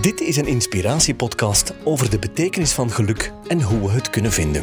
Dit 0.00 0.20
is 0.20 0.36
een 0.36 0.46
inspiratiepodcast 0.46 1.72
over 1.84 2.10
de 2.10 2.18
betekenis 2.18 2.72
van 2.72 2.90
geluk 2.90 3.32
en 3.46 3.62
hoe 3.62 3.80
we 3.80 3.90
het 3.90 4.10
kunnen 4.10 4.32
vinden. 4.32 4.62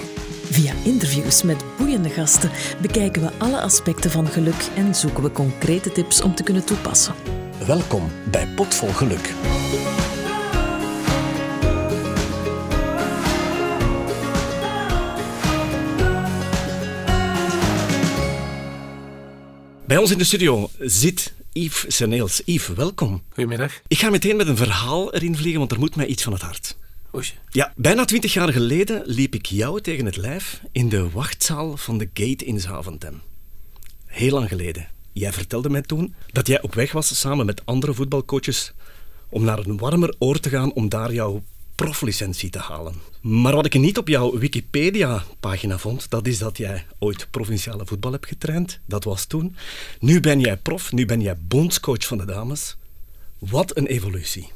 Via 0.52 0.74
interviews 0.84 1.44
met 1.44 1.64
boeiende 1.78 2.10
gasten 2.10 2.52
bekijken 2.82 3.22
we 3.22 3.30
alle 3.38 3.62
aspecten 3.62 4.12
van 4.12 4.28
geluk 4.28 4.68
en 4.76 4.96
zoeken 4.96 5.24
we 5.24 5.32
concrete 5.32 5.92
tips 5.92 6.22
om 6.22 6.36
te 6.36 6.44
kunnen 6.44 6.66
toepassen. 6.66 7.14
Welkom 7.66 8.12
bij 8.32 8.48
Potvol 8.48 8.90
Geluk. 8.90 9.34
Bij 19.88 19.98
ons 19.98 20.12
in 20.12 20.18
de 20.18 20.24
studio 20.24 20.70
zit 20.80 21.35
Yves 21.58 21.86
Seneels. 21.88 22.42
Yves, 22.46 22.76
welkom. 22.76 23.24
Goedemiddag. 23.30 23.82
Ik 23.88 23.98
ga 23.98 24.10
meteen 24.10 24.36
met 24.36 24.48
een 24.48 24.58
verhaal 24.58 25.14
erin 25.14 25.36
vliegen, 25.36 25.60
want 25.60 25.72
er 25.72 25.80
moet 25.80 25.96
mij 25.96 26.06
iets 26.06 26.24
van 26.24 26.34
het 26.34 26.42
hart. 26.42 26.78
Oesje. 27.14 27.34
Ja, 27.50 27.74
bijna 27.76 28.06
twintig 28.06 28.34
jaar 28.34 28.52
geleden 28.52 29.02
liep 29.06 29.36
ik 29.36 29.46
jou 29.46 29.82
tegen 29.82 30.06
het 30.06 30.18
lijf 30.18 30.62
in 30.72 30.90
de 30.90 31.10
wachtzaal 31.10 31.78
van 31.78 31.98
de 31.98 32.10
Gate 32.14 32.46
in 32.46 32.60
Zaventem. 32.60 33.22
Heel 34.06 34.32
lang 34.32 34.48
geleden. 34.48 34.88
Jij 35.12 35.34
vertelde 35.34 35.70
mij 35.70 35.82
toen 35.82 36.16
dat 36.32 36.48
jij 36.48 36.62
op 36.62 36.74
weg 36.74 36.92
was 36.92 37.20
samen 37.20 37.46
met 37.46 37.66
andere 37.66 37.94
voetbalcoaches 37.94 38.74
om 39.30 39.44
naar 39.44 39.60
een 39.60 39.78
warmer 39.78 40.16
oord 40.20 40.42
te 40.42 40.50
gaan 40.50 40.74
om 40.74 40.90
daar 40.90 41.14
jouw 41.14 41.44
proflicentie 41.76 42.50
te 42.50 42.60
halen. 42.60 42.94
Maar 43.22 43.56
wat 43.56 43.66
ik 43.66 43.74
niet 43.74 43.98
op 43.98 44.08
jouw 44.08 44.38
Wikipedia-pagina 44.38 45.78
vond, 45.78 46.10
dat 46.10 46.28
is 46.28 46.38
dat 46.38 46.58
jij 46.58 46.86
ooit 47.00 47.28
provinciale 47.32 47.86
voetbal 47.86 48.12
hebt 48.12 48.28
getraind. 48.28 48.80
Dat 48.86 49.04
was 49.04 49.26
toen. 49.26 49.56
Nu 50.00 50.20
ben 50.20 50.40
jij 50.40 50.58
prof, 50.58 50.92
nu 50.92 51.06
ben 51.06 51.22
jij 51.22 51.38
bondscoach 51.38 52.06
van 52.06 52.18
de 52.18 52.26
dames. 52.26 52.78
Wat 53.40 53.78
een 53.78 53.88
evolutie. 53.88 54.52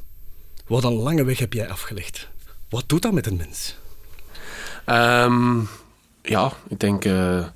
Wat 0.66 0.84
een 0.84 0.92
lange 0.92 1.24
weg 1.24 1.38
heb 1.38 1.52
jij 1.52 1.68
afgelegd. 1.68 2.28
Wat 2.68 2.84
doet 2.88 3.02
dat 3.02 3.12
met 3.12 3.26
een 3.26 3.36
mens? 3.36 3.76
Ehm, 4.84 5.58
ja, 6.22 6.52
ik 6.68 6.80
denk... 6.80 7.04
eh, 7.04 7.46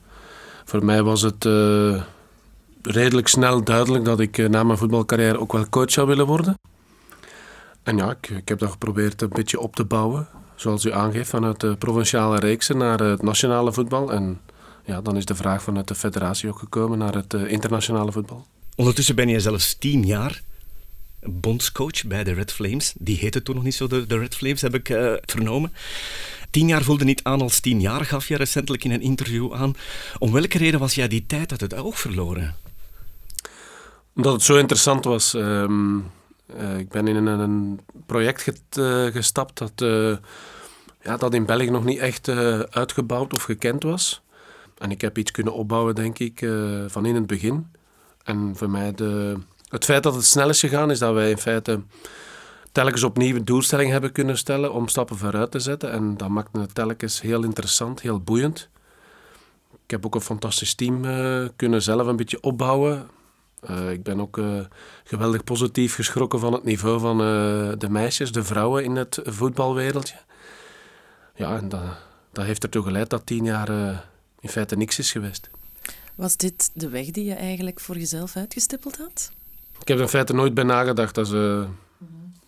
voor 0.65 0.85
mij 0.85 1.03
was 1.03 1.23
het 1.23 1.45
eh, 1.45 2.03
redelijk 2.83 3.29
snel 3.29 3.65
duidelijk 3.65 4.05
dat 4.05 4.21
ik 4.21 4.39
eh, 4.39 4.49
na 4.49 4.63
mijn 4.63 4.79
voetbalcarrière 4.79 5.39
ook 5.39 5.53
wel 5.53 5.69
coach 5.69 5.91
zou 5.91 6.07
willen 6.07 6.27
worden. 6.27 6.59
En 7.85 7.97
ja, 7.97 8.11
ik, 8.11 8.29
ik 8.29 8.49
heb 8.49 8.59
dat 8.59 8.71
geprobeerd 8.71 9.23
een 9.23 9.29
beetje 9.29 9.61
op 9.61 9.77
te 9.77 9.85
bouwen. 9.85 10.29
Zoals 10.55 10.85
u 10.85 10.93
aangeeft, 10.93 11.29
vanuit 11.29 11.61
de 11.61 11.77
provinciale 11.77 12.39
reeksen 12.39 12.77
naar 12.77 13.01
het 13.01 13.23
nationale 13.23 13.73
voetbal. 13.73 14.13
En 14.13 14.41
ja, 14.85 15.01
dan 15.01 15.17
is 15.17 15.25
de 15.25 15.35
vraag 15.35 15.63
vanuit 15.63 15.89
de 15.89 15.95
federatie 15.95 16.49
ook 16.49 16.59
gekomen 16.59 16.99
naar 16.99 17.15
het 17.15 17.35
eh, 17.35 17.51
internationale 17.51 18.13
voetbal. 18.13 18.47
Ondertussen 18.77 19.15
ben 19.15 19.29
je 19.29 19.41
zelfs 19.41 19.75
tien 19.75 20.07
jaar 20.07 20.43
bondscoach 21.27 22.05
bij 22.07 22.25
de 22.25 22.33
Red 22.33 22.53
Flames. 22.53 22.95
Die 22.99 23.19
heette 23.19 23.43
toen 23.43 23.55
nog 23.55 23.65
niet 23.65 23.75
zo, 23.75 23.87
de, 23.87 24.07
de 24.07 24.19
Red 24.19 24.35
Flames, 24.35 24.61
heb 24.61 24.75
ik 24.75 24.89
eh, 24.89 25.13
vernomen. 25.25 25.73
Tien 26.51 26.69
jaar 26.69 26.83
voelde 26.83 27.05
niet 27.05 27.23
aan 27.23 27.41
als 27.41 27.61
tien 27.61 27.81
jaar, 27.81 28.05
gaf 28.05 28.29
je 28.29 28.37
recentelijk 28.37 28.85
in 28.85 28.91
een 28.91 29.01
interview 29.01 29.55
aan. 29.55 29.75
Om 30.19 30.33
welke 30.33 30.59
reden 30.59 30.81
was 30.81 30.95
jij 30.95 31.09
die 31.09 31.27
tijd 31.27 31.51
uit 31.51 31.61
het 31.61 31.75
oog 31.75 31.99
verloren? 31.99 32.55
Omdat 34.15 34.33
het 34.33 34.43
zo 34.43 34.57
interessant 34.57 35.05
was. 35.05 35.35
ehm, 35.35 35.99
eh, 36.47 36.79
ik 36.79 36.89
ben 36.89 37.07
in 37.07 37.27
een, 37.27 37.81
project 38.07 38.79
eh, 38.79 39.07
gestapt 39.07 39.59
dat, 39.59 39.73
eh, 39.77 40.17
ja, 41.03 41.17
dat 41.17 41.35
in 41.35 41.47
België 41.47 41.71
nog 41.71 41.85
niet 41.85 41.99
echt 41.99 42.29
uitgebouwd 42.71 43.33
of 43.33 43.43
gekend 43.43 43.83
was. 43.83 44.23
En 44.79 44.91
ik 44.91 45.01
heb 45.01 45.19
iets 45.19 45.31
kunnen 45.31 45.55
opbouwen, 45.55 45.95
denk 45.95 46.19
ik, 46.19 46.39
van 46.87 47.07
in 47.07 47.15
het 47.15 47.27
begin. 47.27 47.67
En 48.25 48.53
voor 48.57 48.71
mij, 48.71 48.95
de, 48.95 49.37
het 49.69 49.85
feit 49.85 50.03
dat 50.03 50.15
het 50.15 50.25
snel 50.25 50.49
is 50.49 50.61
gegaan, 50.61 50.91
is 50.91 50.99
dat 50.99 51.15
wij 51.15 51.31
in 51.31 51.39
feite 51.39 51.83
telkens 52.73 53.03
opnieuw 53.03 53.37
een 53.37 53.45
doelstelling 53.45 53.91
hebben 53.91 54.13
kunnen 54.13 54.39
stellen 54.39 54.73
om 54.73 54.89
stappen 54.89 55.17
vooruit 55.17 55.51
te 55.51 55.59
zetten. 55.59 55.91
En 55.91 56.17
dat 56.17 56.29
maakt 56.29 56.57
het 56.57 56.75
telkens 56.75 57.21
heel 57.21 57.43
interessant, 57.43 58.01
heel 58.01 58.21
boeiend. 58.21 58.69
Ik 59.85 59.91
heb 59.91 60.07
ook 60.07 60.15
een 60.15 60.21
fantastisch 60.21 60.75
team 60.75 61.03
kunnen 61.57 61.83
zelf 61.83 62.07
een 62.07 62.17
beetje 62.17 62.43
opbouwen. 62.43 63.09
Eh, 63.67 63.91
ik 63.91 64.03
ben 64.03 64.21
ook 64.21 64.39
eh, 64.39 64.45
geweldig 65.05 65.45
positief 65.45 65.95
geschrokken 65.95 66.41
van 66.41 66.53
het 66.53 66.65
niveau 66.65 67.01
van 67.01 67.21
eh, 67.21 67.73
de 67.79 67.89
meisjes, 67.89 68.33
de 68.33 68.45
vrouwen 68.45 68.85
in 68.85 68.97
het 68.97 69.21
voetbalwereldje. 69.25 70.17
Ja, 71.35 71.57
en 71.57 71.69
dat, 71.69 71.83
dat 72.33 72.45
heeft 72.45 72.63
ertoe 72.63 72.83
geleid 72.83 73.11
dat 73.11 73.27
tien 73.27 73.45
jaar 73.45 73.69
in 74.41 74.49
feite 74.49 74.77
niks 74.77 74.99
is 74.99 75.13
geweest. 75.13 75.51
Was 76.15 76.37
dit 76.37 76.71
de 76.75 76.89
weg 76.89 77.11
die 77.11 77.25
je 77.25 77.35
eigenlijk 77.35 77.81
voor 77.81 77.99
jezelf 77.99 78.37
uitgestippeld 78.37 78.97
had? 78.97 79.31
Ik 79.81 79.89
heb 79.89 79.97
er 79.97 80.03
in 80.03 80.09
feite 80.09 80.33
nooit 80.33 80.55
bij 80.55 80.65
nagedacht. 80.65 81.15
Dat 81.15 81.29
ze, 81.29 81.67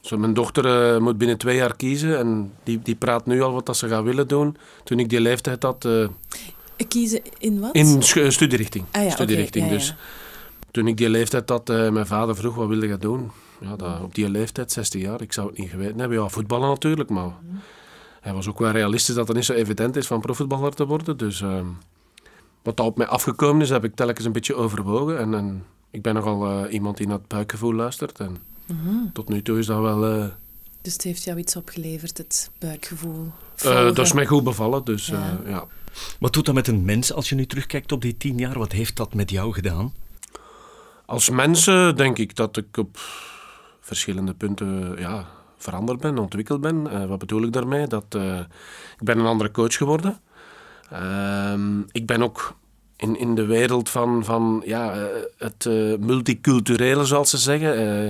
zo 0.01 0.19
mijn 0.19 0.35
dochter 0.35 1.03
moet 1.03 1.19
binnen 1.19 1.39
twee 1.39 1.57
jaar 1.57 1.77
kiezen 1.77 2.19
en 2.19 2.53
die, 2.63 2.83
die 2.83 2.95
praat 2.95 3.27
nu 3.27 3.43
al 3.43 3.53
wat 3.53 3.67
dat 3.67 3.77
ze 3.77 3.89
gaat 3.89 4.05
willen 4.05 4.29
doen. 4.29 4.57
Toen 4.85 4.99
ik 4.99 5.09
die 5.09 5.21
leeftijd 5.21 5.63
had, 5.63 5.89
Kiezen 6.89 7.21
in 7.39 7.61
wat? 7.61 7.75
in 7.75 8.03
studierrichting. 8.33 8.85
Ah 8.91 9.05
ja, 9.05 9.27
ja. 9.27 9.69
Dus 9.69 9.95
toen 10.77 10.87
ik 10.87 10.97
die 10.97 11.09
leeftijd 11.11 11.49
had, 11.49 11.71
eh, 11.71 11.91
mijn 11.91 12.07
vader 12.07 12.37
vroeg 12.37 12.55
wat 12.55 12.69
wilde 12.69 12.87
je 12.87 12.99
doen. 12.99 13.31
Ja, 13.61 13.77
dat, 13.77 14.01
op 14.03 14.15
die 14.15 14.31
leeftijd, 14.31 14.73
16 14.73 15.01
jaar, 15.01 15.21
ik 15.23 15.33
zou 15.33 15.49
het 15.49 15.59
niet 15.59 15.71
geweten 15.71 15.99
hebben. 15.99 16.19
Ja, 16.19 16.29
voetballen 16.29 16.69
natuurlijk, 16.69 17.09
maar 17.11 17.31
hij 18.21 18.33
was 18.33 18.49
ook 18.49 18.59
wel 18.59 18.71
realistisch 18.71 19.15
dat 19.15 19.27
het 19.29 19.37
niet 19.37 19.45
zo 19.47 19.53
evident 19.53 19.97
is 19.97 20.07
van 20.07 20.21
profvoetballer 20.21 20.73
te 20.75 20.87
worden. 20.87 21.17
Dus 21.17 21.41
ehm, 21.41 21.67
wat 22.63 22.77
dat 22.77 22.87
op 22.87 22.97
mij 22.97 23.07
afgekomen 23.07 23.63
is, 23.63 23.69
heb 23.71 23.85
ik 23.85 23.95
telkens 23.95 24.25
een 24.25 24.33
beetje 24.33 24.55
overwogen. 24.55 25.19
En, 25.19 25.35
en 25.35 25.65
ik 25.91 26.03
ben 26.03 26.15
nogal 26.15 26.47
eh, 26.65 26.73
iemand 26.73 26.97
die 26.97 27.07
naar 27.07 27.19
het 27.19 27.29
buikgevoel 27.29 27.75
luistert. 27.75 28.19
En 28.21 28.37
tot 29.13 29.29
nu 29.29 29.43
toe 29.43 29.59
is 29.59 29.67
dat 29.67 29.81
wel... 29.81 30.05
eh, 30.07 30.27
Dus 30.83 30.93
het 30.93 31.03
heeft 31.03 31.23
jou 31.25 31.39
iets 31.39 31.57
opgeleverd, 31.57 32.19
het 32.19 32.51
buikgevoel. 32.59 33.27
eh, 33.63 33.85
dat 33.85 33.99
is 33.99 34.13
mij 34.13 34.27
goed 34.27 34.45
bevallen, 34.45 34.85
dus 34.85 35.07
Ja. 35.07 35.19
ja. 35.45 35.51
ja. 35.51 35.65
Wat 36.19 36.33
doet 36.33 36.45
dat 36.47 36.55
met 36.55 36.69
een 36.69 36.85
mens 36.85 37.13
als 37.13 37.29
je 37.29 37.35
nu 37.35 37.47
terugkijkt 37.47 37.93
op 37.93 38.03
die 38.03 38.17
tien 38.17 38.39
jaar? 38.39 38.59
Wat 38.59 38.73
heeft 38.73 38.97
dat 38.97 39.15
met 39.15 39.31
jou 39.31 39.53
gedaan? 39.53 39.93
Als 41.07 41.31
mensen 41.31 41.97
denk 41.97 42.19
ik 42.19 42.37
dat 42.37 42.57
ik 42.57 42.77
op 42.77 42.99
verschillende 43.81 44.35
punten 44.35 44.97
ja, 44.99 45.27
veranderd 45.57 46.01
ben, 46.01 46.19
ontwikkeld 46.19 46.61
ben. 46.61 46.91
Eh, 46.91 47.05
wat 47.05 47.19
bedoel 47.19 47.43
ik 47.43 47.53
daarmee? 47.53 47.87
Dat, 47.87 48.05
eh, 48.09 48.39
ik 48.99 49.05
ben 49.05 49.19
een 49.19 49.27
andere 49.27 49.51
coach 49.51 49.77
geworden. 49.77 50.21
Ehm, 50.91 51.81
ik 51.81 52.07
ben 52.07 52.23
ook 52.23 52.55
in, 52.97 53.19
in 53.19 53.35
de 53.35 53.45
wereld 53.45 53.89
van, 53.89 54.25
van 54.25 54.63
ja, 54.65 54.93
eh, 54.93 55.05
het 55.39 55.65
multiculturele, 56.01 57.05
zoals 57.05 57.31
ze 57.31 57.39
zeggen. 57.39 58.09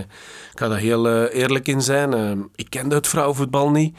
Ik 0.52 0.58
ga 0.58 0.68
daar 0.68 0.78
heel 0.78 1.26
eerlijk 1.26 1.68
in 1.68 1.82
zijn. 1.82 2.44
Ik 2.54 2.70
kende 2.70 2.94
het 2.94 3.08
vrouwenvoetbal 3.08 3.70
niet. 3.70 3.96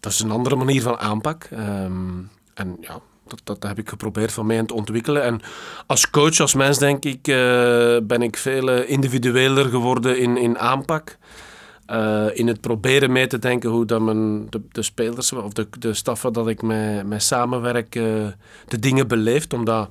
Dat 0.00 0.12
is 0.12 0.20
een 0.20 0.30
andere 0.30 0.56
manier 0.56 0.82
van 0.82 0.98
aanpak. 0.98 1.44
Ehm, 1.50 2.18
en 2.54 2.76
ja, 2.80 3.00
dat, 3.44 3.62
heb 3.62 3.78
ik 3.78 3.88
geprobeerd 3.88 4.32
van 4.32 4.46
mij 4.46 4.62
te 4.62 4.74
ontwikkelen. 4.74 5.22
En 5.22 5.40
als 5.86 6.10
coach, 6.10 6.40
als 6.40 6.54
mens, 6.54 6.78
denk 6.78 7.04
ik, 7.04 7.28
eh, 7.28 7.96
ben 8.02 8.22
ik 8.22 8.36
veel 8.36 8.70
eh, 8.70 8.90
individueler 8.90 9.64
geworden 9.64 10.18
in, 10.18 10.36
in 10.36 10.58
aanpak. 10.58 11.18
Eh, 11.86 12.26
in 12.32 12.46
het 12.46 12.60
proberen 12.60 13.12
mee 13.12 13.26
te 13.26 13.38
denken 13.38 13.70
hoe 13.70 13.84
dat 13.84 14.00
men, 14.00 14.48
de, 14.72 14.82
spelers 14.82 15.32
of 15.32 15.52
de, 15.52 15.68
de 15.78 16.30
dat 16.32 16.48
ik 16.48 16.62
mee, 16.62 17.18
samenwerk, 17.20 17.92
de 17.92 18.78
dingen 18.80 19.08
beleeft. 19.08 19.52
Omdat 19.52 19.88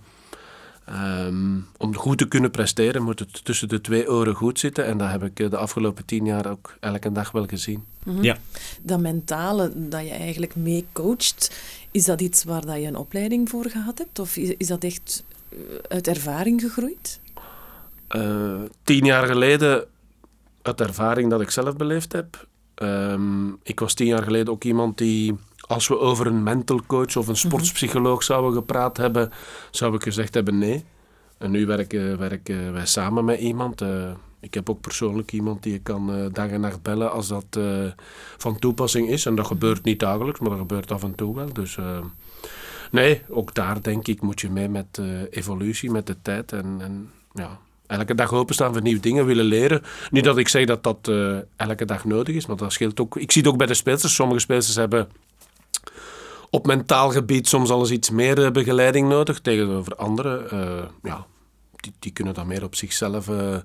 ehm, 0.85 1.57
om 1.77 1.95
goed 1.95 2.17
te 2.17 2.27
kunnen 2.27 2.51
presteren 2.51 3.03
moet 3.03 3.19
het 3.19 3.45
tussen 3.45 3.69
de 3.69 3.81
twee 3.81 4.09
oren 4.11 4.35
goed 4.35 4.59
zitten. 4.59 4.85
En 4.85 4.97
dat 4.97 5.09
heb 5.09 5.23
ik 5.23 5.39
eh, 5.39 5.49
de 5.49 5.57
afgelopen 5.57 6.05
tien 6.05 6.25
jaar 6.25 6.49
ook 6.49 6.77
elke 6.79 7.11
dag 7.11 7.31
wel 7.31 7.45
gezien. 7.45 7.83
Ja. 8.21 8.37
Dat 8.81 8.99
mentale 8.99 9.71
dat 9.89 10.03
je 10.07 10.13
eigenlijk 10.13 10.55
mee 10.55 10.85
coacht, 10.91 11.51
is 11.91 12.05
dat 12.05 12.21
iets 12.21 12.43
waar 12.43 12.65
dat 12.65 12.75
je 12.75 12.87
een 12.87 12.95
opleiding 12.95 13.49
voor 13.49 13.69
gehad 13.69 13.97
hebt? 13.97 14.19
Of 14.19 14.37
is, 14.37 14.53
is 14.57 14.67
dat 14.67 14.83
echt 14.83 15.23
eh, 15.49 15.57
uit 15.87 16.07
ervaring 16.07 16.61
gegroeid? 16.61 17.19
Eh, 18.07 18.61
tien 18.83 19.05
jaar 19.05 19.27
geleden, 19.27 19.85
uit 20.61 20.81
ervaring 20.81 21.29
dat 21.29 21.41
ik 21.41 21.49
zelf 21.49 21.75
beleefd 21.75 22.11
heb. 22.11 22.47
ehm, 22.75 23.49
ik 23.63 23.79
was 23.79 23.93
tien 23.93 24.07
jaar 24.07 24.23
geleden 24.23 24.53
ook 24.53 24.63
iemand 24.63 24.97
die, 24.97 25.35
als 25.71 25.87
we 25.87 25.99
over 25.99 26.27
een 26.27 26.43
mental 26.43 26.81
coach 26.87 27.15
of 27.15 27.27
een 27.27 27.35
sportspsycholoog 27.35 28.23
zouden 28.23 28.53
gepraat 28.53 28.97
hebben, 28.97 29.31
zou 29.71 29.95
ik 29.95 30.03
gezegd 30.03 30.33
hebben 30.33 30.57
nee. 30.57 30.85
En 31.37 31.51
nu 31.51 31.65
werken, 31.65 32.17
werken 32.17 32.73
wij 32.73 32.85
samen 32.85 33.25
met 33.25 33.39
iemand. 33.39 33.81
eh, 33.81 34.11
ik 34.39 34.53
heb 34.53 34.69
ook 34.69 34.81
persoonlijk 34.81 35.31
iemand 35.31 35.63
die 35.63 35.73
ik 35.73 35.83
kan 35.83 36.13
eh, 36.13 36.25
dag 36.31 36.49
en 36.49 36.61
nacht 36.61 36.81
bellen 36.81 37.11
als 37.11 37.27
dat 37.27 37.45
eh, 37.49 37.91
van 38.37 38.59
toepassing 38.59 39.09
is. 39.09 39.25
En 39.25 39.35
dat 39.35 39.47
gebeurt 39.47 39.83
niet 39.83 39.99
dagelijks, 39.99 40.39
maar 40.39 40.49
dat 40.49 40.59
gebeurt 40.59 40.91
af 40.91 41.03
en 41.03 41.15
toe 41.15 41.35
wel. 41.35 41.53
Dus 41.53 41.77
nee, 42.91 43.21
ook 43.29 43.53
daar 43.53 43.81
denk 43.81 44.07
ik 44.07 44.21
moet 44.21 44.41
je 44.41 44.49
mee 44.49 44.69
met 44.69 45.01
evolutie, 45.29 45.91
met 45.91 46.07
de 46.07 46.15
tijd. 46.21 46.51
En, 46.51 46.77
en 46.79 47.09
ja, 47.33 47.59
elke 47.87 48.15
dag 48.15 48.33
openstaan 48.33 48.73
voor 48.73 48.81
nieuwe 48.81 49.01
dingen, 49.01 49.25
willen 49.25 49.45
leren. 49.45 49.81
Niet 50.11 50.23
dat 50.23 50.37
ik 50.37 50.47
zeg 50.47 50.65
dat 50.65 50.83
dat 50.83 51.11
elke 51.55 51.85
dag 51.85 52.05
nodig 52.05 52.35
is, 52.35 52.45
maar 52.45 52.57
dat 52.57 52.73
scheelt 52.73 52.99
ook. 52.99 53.17
Ik 53.17 53.31
zie 53.31 53.41
het 53.41 53.51
ook 53.51 53.57
bij 53.57 53.67
de 53.67 53.73
spelers. 53.73 54.15
Sommige 54.15 54.39
spelers 54.39 54.75
hebben 54.75 55.07
op 56.51 56.65
mentaal 56.65 57.09
gebied 57.11 57.47
soms 57.47 57.69
al 57.69 57.79
eens 57.79 57.91
iets 57.91 58.09
meer 58.09 58.45
eh, 58.45 58.51
begeleiding 58.51 59.09
nodig. 59.09 59.39
Tegenover 59.39 59.95
anderen, 59.95 60.51
eh, 60.51 60.85
ja, 61.03 61.25
die, 61.75 61.93
die 61.99 62.11
kunnen 62.11 62.33
dat 62.33 62.45
meer 62.45 62.63
op 62.63 62.75
zichzelf 62.75 63.29
eh, 63.29 63.57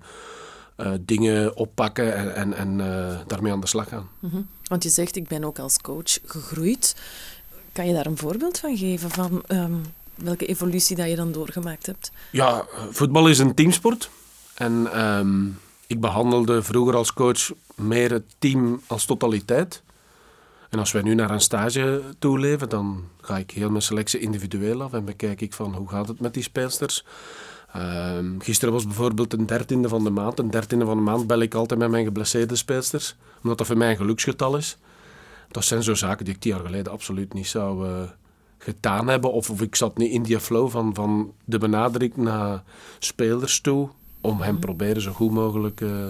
dingen 1.00 1.56
oppakken 1.56 2.16
en, 2.16 2.34
en, 2.34 2.54
en 2.54 2.76
daarmee 3.26 3.52
aan 3.52 3.60
de 3.60 3.66
slag 3.66 3.88
gaan. 3.88 4.08
Mhm. 4.18 4.40
Want 4.64 4.82
je 4.82 4.88
zegt, 4.88 5.16
ik 5.16 5.28
ben 5.28 5.44
ook 5.44 5.58
als 5.58 5.78
coach 5.78 6.18
gegroeid. 6.24 6.96
Kan 7.72 7.86
je 7.86 7.94
daar 7.94 8.06
een 8.06 8.16
voorbeeld 8.16 8.58
van 8.58 8.76
geven 8.76 9.10
van 9.10 9.42
ehm, 9.46 9.74
welke 10.14 10.46
evolutie 10.46 10.96
dat 10.96 11.08
je 11.08 11.16
dan 11.16 11.32
doorgemaakt 11.32 11.86
hebt? 11.86 12.10
Ja, 12.30 12.64
voetbal 12.90 13.28
is 13.28 13.38
een 13.38 13.54
teamsport. 13.54 14.10
En 14.54 14.92
ehm, 14.92 15.46
ik 15.86 16.00
behandelde 16.00 16.62
vroeger 16.62 16.96
als 16.96 17.12
coach 17.12 17.50
meer 17.74 18.10
het 18.10 18.34
team 18.38 18.80
als 18.86 19.04
totaliteit. 19.04 19.82
En 20.76 20.82
als 20.82 20.92
wij 20.92 21.02
nu 21.02 21.14
naar 21.14 21.30
een 21.30 21.40
stage 21.40 22.02
toeleven, 22.18 22.68
dan 22.68 23.04
ga 23.20 23.38
ik 23.38 23.50
heel 23.50 23.70
mijn 23.70 23.82
selectie 23.82 24.20
individueel 24.20 24.82
af 24.82 24.92
en 24.92 25.04
bekijk 25.04 25.40
ik 25.40 25.52
van 25.52 25.74
hoe 25.74 25.88
gaat 25.88 26.08
het 26.08 26.20
met 26.20 26.34
die 26.34 26.42
speelsters. 26.42 27.04
Ehm, 27.72 28.38
gisteren 28.38 28.74
was 28.74 28.84
bijvoorbeeld 28.84 29.32
een 29.32 29.46
dertiende 29.46 29.88
van 29.88 30.04
de 30.04 30.10
maand. 30.10 30.38
Een 30.38 30.50
dertiende 30.50 30.84
van 30.84 30.96
de 30.96 31.02
maand 31.02 31.26
bel 31.26 31.40
ik 31.40 31.54
altijd 31.54 31.80
met 31.80 31.90
mijn 31.90 32.04
geblesseerde 32.04 32.56
speelsters, 32.56 33.16
omdat 33.42 33.58
dat 33.58 33.66
voor 33.66 33.76
mij 33.76 33.90
een 33.90 33.96
geluksgetal 33.96 34.56
is. 34.56 34.78
Dat 35.50 35.64
zijn 35.64 35.82
zo 35.82 35.94
zaken 35.94 36.24
die 36.24 36.34
ik 36.34 36.40
tien 36.40 36.52
jaar 36.52 36.64
geleden 36.64 36.92
absoluut 36.92 37.34
niet 37.34 37.48
zou 37.48 37.88
uh, 37.88 38.02
gedaan 38.58 39.08
hebben. 39.08 39.32
Of, 39.32 39.50
of 39.50 39.60
ik 39.60 39.74
zat 39.74 39.98
niet 39.98 40.12
in 40.12 40.22
die 40.22 40.40
flow 40.40 40.70
van, 40.70 40.94
van 40.94 41.32
de 41.44 41.58
benadering 41.58 42.16
naar 42.16 42.62
spelers 42.98 43.60
toe, 43.60 43.88
om 44.20 44.40
hen 44.40 44.58
proberen 44.58 45.02
zo 45.02 45.12
goed 45.12 45.30
mogelijk 45.30 45.80
uh, 45.80 46.06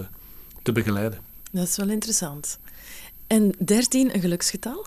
te 0.61 0.71
begeleiden. 0.71 1.19
Dat 1.51 1.67
is 1.67 1.77
wel 1.77 1.89
interessant. 1.89 2.59
En 3.27 3.53
13, 3.59 4.15
een 4.15 4.21
geluksgetal? 4.21 4.85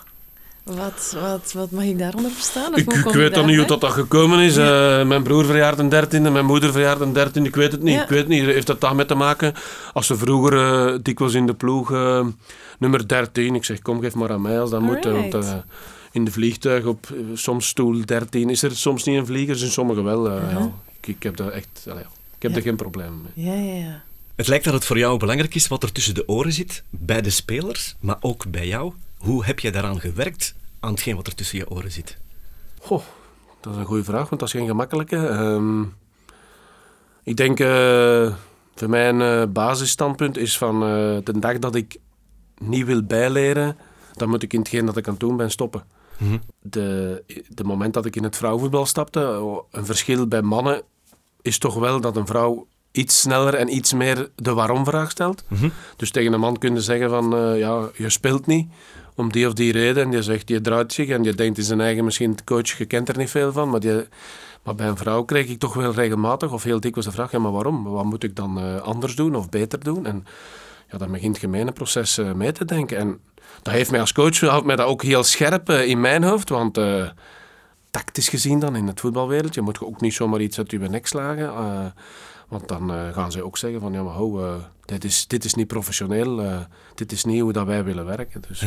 Wat, 0.63 1.17
wat, 1.21 1.51
wat 1.53 1.71
mag 1.71 1.83
ik 1.83 1.97
daaronder 1.97 2.31
verstaan? 2.31 2.77
Ik, 2.77 2.93
ik 2.93 3.13
weet 3.13 3.33
dan 3.33 3.45
niet 3.45 3.57
hoe 3.57 3.65
dat, 3.65 3.81
dat 3.81 3.91
gekomen 3.91 4.39
is. 4.39 4.55
Ja. 4.55 4.99
Uh, 4.99 5.07
mijn 5.07 5.23
broer 5.23 5.45
verjaart 5.45 5.79
een 5.79 5.89
dertiende, 5.89 6.29
mijn 6.29 6.45
moeder 6.45 6.71
verjaart 6.71 6.99
een 6.99 7.13
dertiende. 7.13 7.49
Ik 7.49 7.55
weet 7.55 7.71
het 7.71 7.81
niet. 7.81 7.93
Ja. 7.93 8.03
Ik 8.03 8.09
weet 8.09 8.27
niet. 8.27 8.43
Heeft 8.43 8.67
dat 8.67 8.81
daarmee 8.81 9.05
te 9.05 9.15
maken? 9.15 9.53
Als 9.93 10.07
ze 10.07 10.15
vroeger 10.15 10.53
uh, 10.53 10.99
dikwijls 11.01 11.33
in 11.33 11.45
de 11.45 11.53
ploeg 11.53 11.91
uh, 11.91 12.27
nummer 12.79 13.07
13. 13.07 13.55
Ik 13.55 13.65
zeg, 13.65 13.81
kom, 13.81 14.01
geef 14.01 14.15
maar 14.15 14.31
aan 14.31 14.41
mij 14.41 14.59
als 14.59 14.69
dat 14.69 14.81
moet. 14.81 15.03
Want 15.03 15.63
in 16.11 16.25
de 16.25 16.31
vliegtuig 16.31 16.85
op 16.85 17.07
soms 17.33 17.67
stoel 17.67 18.05
13 18.05 18.49
is 18.49 18.63
er 18.63 18.75
soms 18.75 19.03
niet 19.03 19.17
een 19.17 19.25
vlieger. 19.25 19.55
zijn 19.55 19.71
sommigen 19.71 20.03
wel. 20.03 20.29
-huh. 20.29 20.51
ja. 20.51 20.71
ik, 20.99 21.07
ik, 21.07 21.23
heb 21.23 21.37
daar 21.37 21.51
echt... 21.51 21.85
Ik 22.35 22.41
heb 22.47 22.55
er 22.55 22.61
geen 22.61 22.75
probleem 22.75 23.21
mee. 23.21 23.45
Ja, 23.45 23.53
ja, 23.53 23.73
ja. 23.73 24.01
Het 24.41 24.49
lijkt 24.49 24.65
dat 24.65 24.73
het 24.73 24.85
voor 24.85 24.97
jou 24.97 25.17
belangrijk 25.17 25.55
is 25.55 25.67
wat 25.67 25.83
er 25.83 25.91
tussen 25.91 26.13
de 26.13 26.27
oren 26.27 26.53
zit, 26.53 26.83
bij 26.89 27.21
de 27.21 27.29
spelers, 27.29 27.95
maar 27.99 28.17
ook 28.19 28.51
bij 28.51 28.67
jou. 28.67 28.93
Hoe 29.17 29.45
heb 29.45 29.59
je 29.59 29.71
daaraan 29.71 29.99
gewerkt, 29.99 30.55
aan 30.79 30.91
hetgeen 30.91 31.15
wat 31.15 31.27
er 31.27 31.35
tussen 31.35 31.57
je 31.57 31.69
oren 31.69 31.91
zit? 31.91 32.17
Goh, 32.79 33.01
dat 33.59 33.73
is 33.73 33.79
een 33.79 33.85
goede 33.85 34.03
vraag, 34.03 34.29
want 34.29 34.41
dat 34.41 34.49
is 34.49 34.51
geen 34.51 34.67
gemakkelijke. 34.67 35.15
Um, 35.17 35.93
ik 37.23 37.35
denk, 37.37 37.59
uh, 37.59 38.35
voor 38.75 38.89
mij 38.89 39.09
een 39.09 39.19
uh, 39.19 39.43
basisstandpunt 39.53 40.37
is 40.37 40.57
van 40.57 40.75
uh, 40.75 41.17
de 41.23 41.39
dag 41.39 41.59
dat 41.59 41.75
ik 41.75 41.97
niet 42.57 42.85
wil 42.85 43.03
bijleren, 43.03 43.77
dan 44.13 44.29
moet 44.29 44.43
ik 44.43 44.53
in 44.53 44.59
hetgeen 44.59 44.85
dat 44.85 44.97
ik 44.97 45.05
aan 45.05 45.13
het 45.13 45.21
doen 45.21 45.37
ben 45.37 45.51
stoppen. 45.51 45.83
Mm 46.17 46.27
-hmm. 46.27 46.41
de, 46.61 47.23
de 47.47 47.63
moment 47.63 47.93
dat 47.93 48.05
ik 48.05 48.15
in 48.15 48.23
het 48.23 48.37
vrouwenvoetbal 48.37 48.85
stapte, 48.85 49.19
een 49.71 49.85
verschil 49.85 50.27
bij 50.27 50.41
mannen 50.41 50.81
is 51.41 51.57
toch 51.57 51.75
wel 51.75 52.01
dat 52.01 52.15
een 52.15 52.27
vrouw 52.27 52.67
iets 52.91 53.19
sneller 53.19 53.53
en 53.53 53.75
iets 53.75 53.93
meer 53.93 54.29
de 54.35 54.53
waarom-vraag 54.53 55.11
stelt. 55.11 55.43
Mm 55.47 55.57
-hmm. 55.57 55.71
Dus 55.95 56.11
tegen 56.11 56.33
een 56.33 56.39
man 56.39 56.57
kunnen 56.57 56.81
zeggen 56.81 57.09
van, 57.09 57.35
uh, 57.35 57.59
ja, 57.59 57.89
je 57.95 58.09
speelt 58.09 58.45
niet 58.45 58.67
om 59.15 59.31
die 59.31 59.47
of 59.47 59.53
die 59.53 59.71
reden. 59.71 60.03
En 60.03 60.09
die 60.09 60.21
zegt, 60.21 60.49
je 60.49 60.61
draait 60.61 60.93
zich 60.93 61.09
en 61.09 61.23
je 61.23 61.33
denkt 61.33 61.57
in 61.57 61.63
zijn 61.63 61.81
eigen, 61.81 62.03
misschien 62.03 62.37
coach, 62.45 62.77
je 62.77 62.85
kent 62.85 63.09
er 63.09 63.17
niet 63.17 63.29
veel 63.29 63.51
van, 63.51 63.69
maar, 63.69 63.79
die, 63.79 64.07
maar 64.63 64.75
bij 64.75 64.87
een 64.87 64.97
vrouw 64.97 65.23
kreeg 65.23 65.47
ik 65.47 65.59
toch 65.59 65.73
wel 65.73 65.93
regelmatig 65.93 66.51
of 66.51 66.63
heel 66.63 66.79
dikwijls 66.79 67.09
de 67.09 67.15
vraag, 67.15 67.31
ja, 67.31 67.39
maar 67.39 67.51
waarom? 67.51 67.83
Wat 67.83 68.05
moet 68.05 68.23
ik 68.23 68.35
dan 68.35 68.65
uh, 68.65 68.81
anders 68.81 69.15
doen 69.15 69.35
of 69.35 69.49
beter 69.49 69.83
doen? 69.83 70.05
En 70.05 70.25
ja, 70.91 70.97
dan 70.97 71.11
begint 71.11 71.35
het 71.35 71.43
gemene 71.43 71.71
proces 71.71 72.17
uh, 72.17 72.31
mee 72.31 72.51
te 72.51 72.65
denken. 72.65 72.97
En 72.97 73.19
dat 73.61 73.73
heeft 73.73 73.91
mij 73.91 73.99
als 73.99 74.13
coach, 74.13 74.39
houdt 74.39 74.65
mij 74.65 74.75
dat 74.75 74.87
ook 74.87 75.03
heel 75.03 75.23
scherp 75.23 75.69
in 75.69 76.01
mijn 76.01 76.23
hoofd, 76.23 76.49
want 76.49 76.79
tactisch 77.91 78.29
gezien 78.29 78.59
dan 78.59 78.75
in 78.75 78.87
het 78.87 78.99
voetbalwereld, 78.99 79.53
je 79.53 79.61
moet 79.61 79.81
ook 79.81 80.01
niet 80.01 80.13
zomaar 80.13 80.41
iets 80.41 80.57
uit 80.57 80.71
je 80.71 80.79
nek 80.79 81.07
slagen. 81.07 81.53
Want 82.51 82.67
dan 82.67 82.91
uh, 82.91 83.13
gaan 83.13 83.31
ze 83.31 83.43
ook 83.43 83.57
zeggen 83.57 83.79
van, 83.79 83.93
ja 83.93 84.03
maar 84.03 84.13
hou, 84.13 84.43
uh, 84.43 84.53
dit, 84.85 85.03
is, 85.03 85.27
dit 85.27 85.45
is 85.45 85.53
niet 85.53 85.67
professioneel, 85.67 86.43
uh, 86.43 86.59
dit 86.95 87.11
is 87.11 87.23
niet 87.23 87.41
hoe 87.41 87.53
dat 87.53 87.65
wij 87.65 87.83
willen 87.83 88.05
werken. 88.05 88.41
Dus 88.47 88.63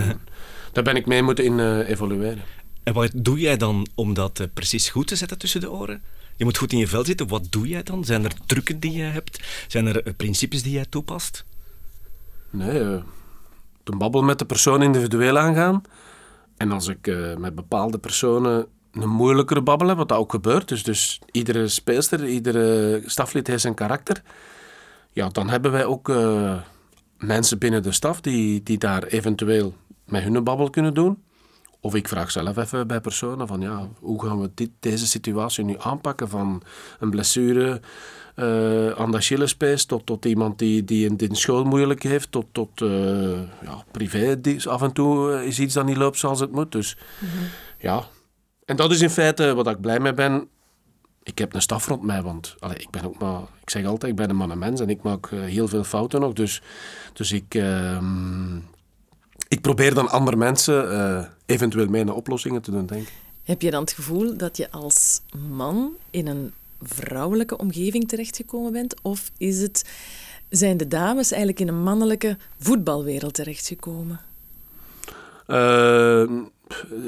daar 0.72 0.84
ben 0.84 0.96
ik 0.96 1.06
mee 1.06 1.22
moeten 1.22 1.44
in 1.44 1.80
evolueren. 1.82 2.42
En 2.82 2.94
wat 2.94 3.10
doe 3.14 3.38
jij 3.38 3.56
dan 3.56 3.86
om 3.94 4.14
dat 4.14 4.48
precies 4.54 4.88
goed 4.88 5.06
te 5.06 5.16
zetten 5.16 5.38
tussen 5.38 5.60
de 5.60 5.70
oren? 5.70 6.02
Je 6.36 6.44
moet 6.44 6.58
goed 6.58 6.72
in 6.72 6.78
je 6.78 6.88
vel 6.88 7.04
zitten. 7.04 7.28
Wat 7.28 7.46
doe 7.50 7.68
jij 7.68 7.82
dan? 7.82 8.04
Zijn 8.04 8.24
er 8.24 8.32
trucken 8.46 8.80
die 8.80 8.92
je 8.92 9.02
hebt? 9.02 9.64
Zijn 9.68 9.86
er 9.86 10.14
principes 10.14 10.62
die 10.62 10.72
jij 10.72 10.86
toepast? 10.88 11.44
Nee, 12.50 12.80
een 13.84 13.98
babbel 13.98 14.22
met 14.22 14.38
de 14.38 14.44
persoon 14.44 14.82
individueel 14.82 15.38
aangaan. 15.38 15.82
En 16.56 16.72
als 16.72 16.88
ik 16.88 17.16
met 17.38 17.54
bepaalde 17.54 17.98
personen 17.98 18.66
een 18.94 19.08
moeilijkere 19.08 19.62
babbel 19.62 19.86
hebben, 19.86 20.06
wat 20.06 20.16
dat 20.16 20.24
ook 20.24 20.30
gebeurt. 20.30 20.68
Dus, 20.68 20.82
dus 20.82 21.20
iedere 21.30 21.68
speelster, 21.68 22.26
iedere 22.26 23.02
staflid 23.06 23.46
heeft 23.46 23.60
zijn 23.60 23.74
karakter. 23.74 24.22
Ja, 25.12 25.28
dan 25.28 25.48
hebben 25.48 25.70
wij 25.70 25.84
ook 25.84 26.08
uh, 26.08 26.56
mensen 27.18 27.58
binnen 27.58 27.82
de 27.82 27.92
staf 27.92 28.20
die, 28.20 28.62
die 28.62 28.78
daar 28.78 29.02
eventueel 29.02 29.74
met 30.06 30.22
hun 30.22 30.44
babbel 30.44 30.70
kunnen 30.70 30.94
doen. 30.94 31.22
Of 31.80 31.94
ik 31.94 32.08
vraag 32.08 32.30
zelf 32.30 32.56
even 32.56 32.86
bij 32.86 33.00
personen 33.00 33.46
van 33.46 33.60
ja, 33.60 33.88
hoe 34.00 34.24
gaan 34.24 34.40
we 34.40 34.50
dit, 34.54 34.70
deze 34.80 35.06
situatie 35.06 35.64
nu 35.64 35.76
aanpakken 35.78 36.28
van 36.28 36.62
een 36.98 37.10
blessure 37.10 37.80
uh, 38.36 38.88
aan 38.90 39.10
de 39.10 39.16
Achillespees 39.16 39.84
tot, 39.84 40.06
tot 40.06 40.24
iemand 40.24 40.58
die, 40.58 40.84
die 40.84 41.16
in, 41.16 41.36
school 41.36 41.64
moeilijk 41.64 42.02
heeft, 42.02 42.30
tot, 42.32 42.46
tot 42.52 42.80
uh, 42.80 43.38
ja, 43.62 43.84
privé 43.90 44.40
die, 44.40 44.68
af 44.68 44.82
en 44.82 44.92
toe 44.92 45.44
is 45.44 45.60
iets 45.60 45.74
dat 45.74 45.86
niet 45.86 45.96
loopt 45.96 46.18
zoals 46.18 46.40
het 46.40 46.52
moet. 46.52 46.72
Dus 46.72 46.96
mm 47.20 47.28
-hmm. 47.28 47.46
ja, 47.78 48.04
en 48.66 48.76
dat 48.76 48.90
is 48.90 49.00
in 49.00 49.10
feite 49.10 49.54
wat 49.54 49.68
ik 49.68 49.80
blij 49.80 50.00
mee 50.00 50.14
ben. 50.14 50.48
Ik 51.22 51.38
heb 51.38 51.54
een 51.54 51.62
staf 51.62 51.86
rond 51.86 52.02
mij, 52.02 52.22
want 52.22 52.54
allee, 52.58 52.76
ik 52.76 52.90
ben 52.90 53.04
ook 53.04 53.18
maar, 53.18 53.40
ik 53.40 53.70
zeg 53.70 53.84
altijd, 53.84 54.12
ik 54.12 54.18
ben 54.18 54.30
een 54.30 54.36
man 54.36 54.50
en 54.50 54.58
mens 54.58 54.80
en 54.80 54.90
ik 54.90 55.02
maak 55.02 55.30
uh, 55.30 55.44
heel 55.44 55.68
veel 55.68 55.84
fouten 55.84 56.20
nog. 56.20 56.32
Dus, 56.32 56.62
dus 57.12 57.32
ik, 57.32 57.54
uh, 57.54 58.02
ik 59.48 59.60
probeer 59.60 59.94
dan 59.94 60.08
andere 60.08 60.36
mensen 60.36 60.92
uh, 60.92 61.24
eventueel 61.46 61.88
mee 61.88 62.04
naar 62.04 62.14
oplossingen 62.14 62.62
te 62.62 62.70
doen 62.70 62.86
denken. 62.86 63.12
Heb 63.42 63.62
je 63.62 63.70
dan 63.70 63.80
het 63.80 63.92
gevoel 63.92 64.36
dat 64.36 64.56
je 64.56 64.70
als 64.70 65.20
man 65.48 65.96
in 66.10 66.26
een 66.26 66.52
vrouwelijke 66.82 67.58
omgeving 67.58 68.08
terechtgekomen 68.08 68.72
bent? 68.72 68.94
Of 69.02 69.30
is 69.36 69.60
het, 69.60 69.84
zijn 70.48 70.76
de 70.76 70.88
dames 70.88 71.30
eigenlijk 71.30 71.60
in 71.60 71.68
een 71.68 71.82
mannelijke 71.82 72.36
voetbalwereld 72.58 73.34
terechtgekomen? 73.34 74.20
Uh, 75.46 76.30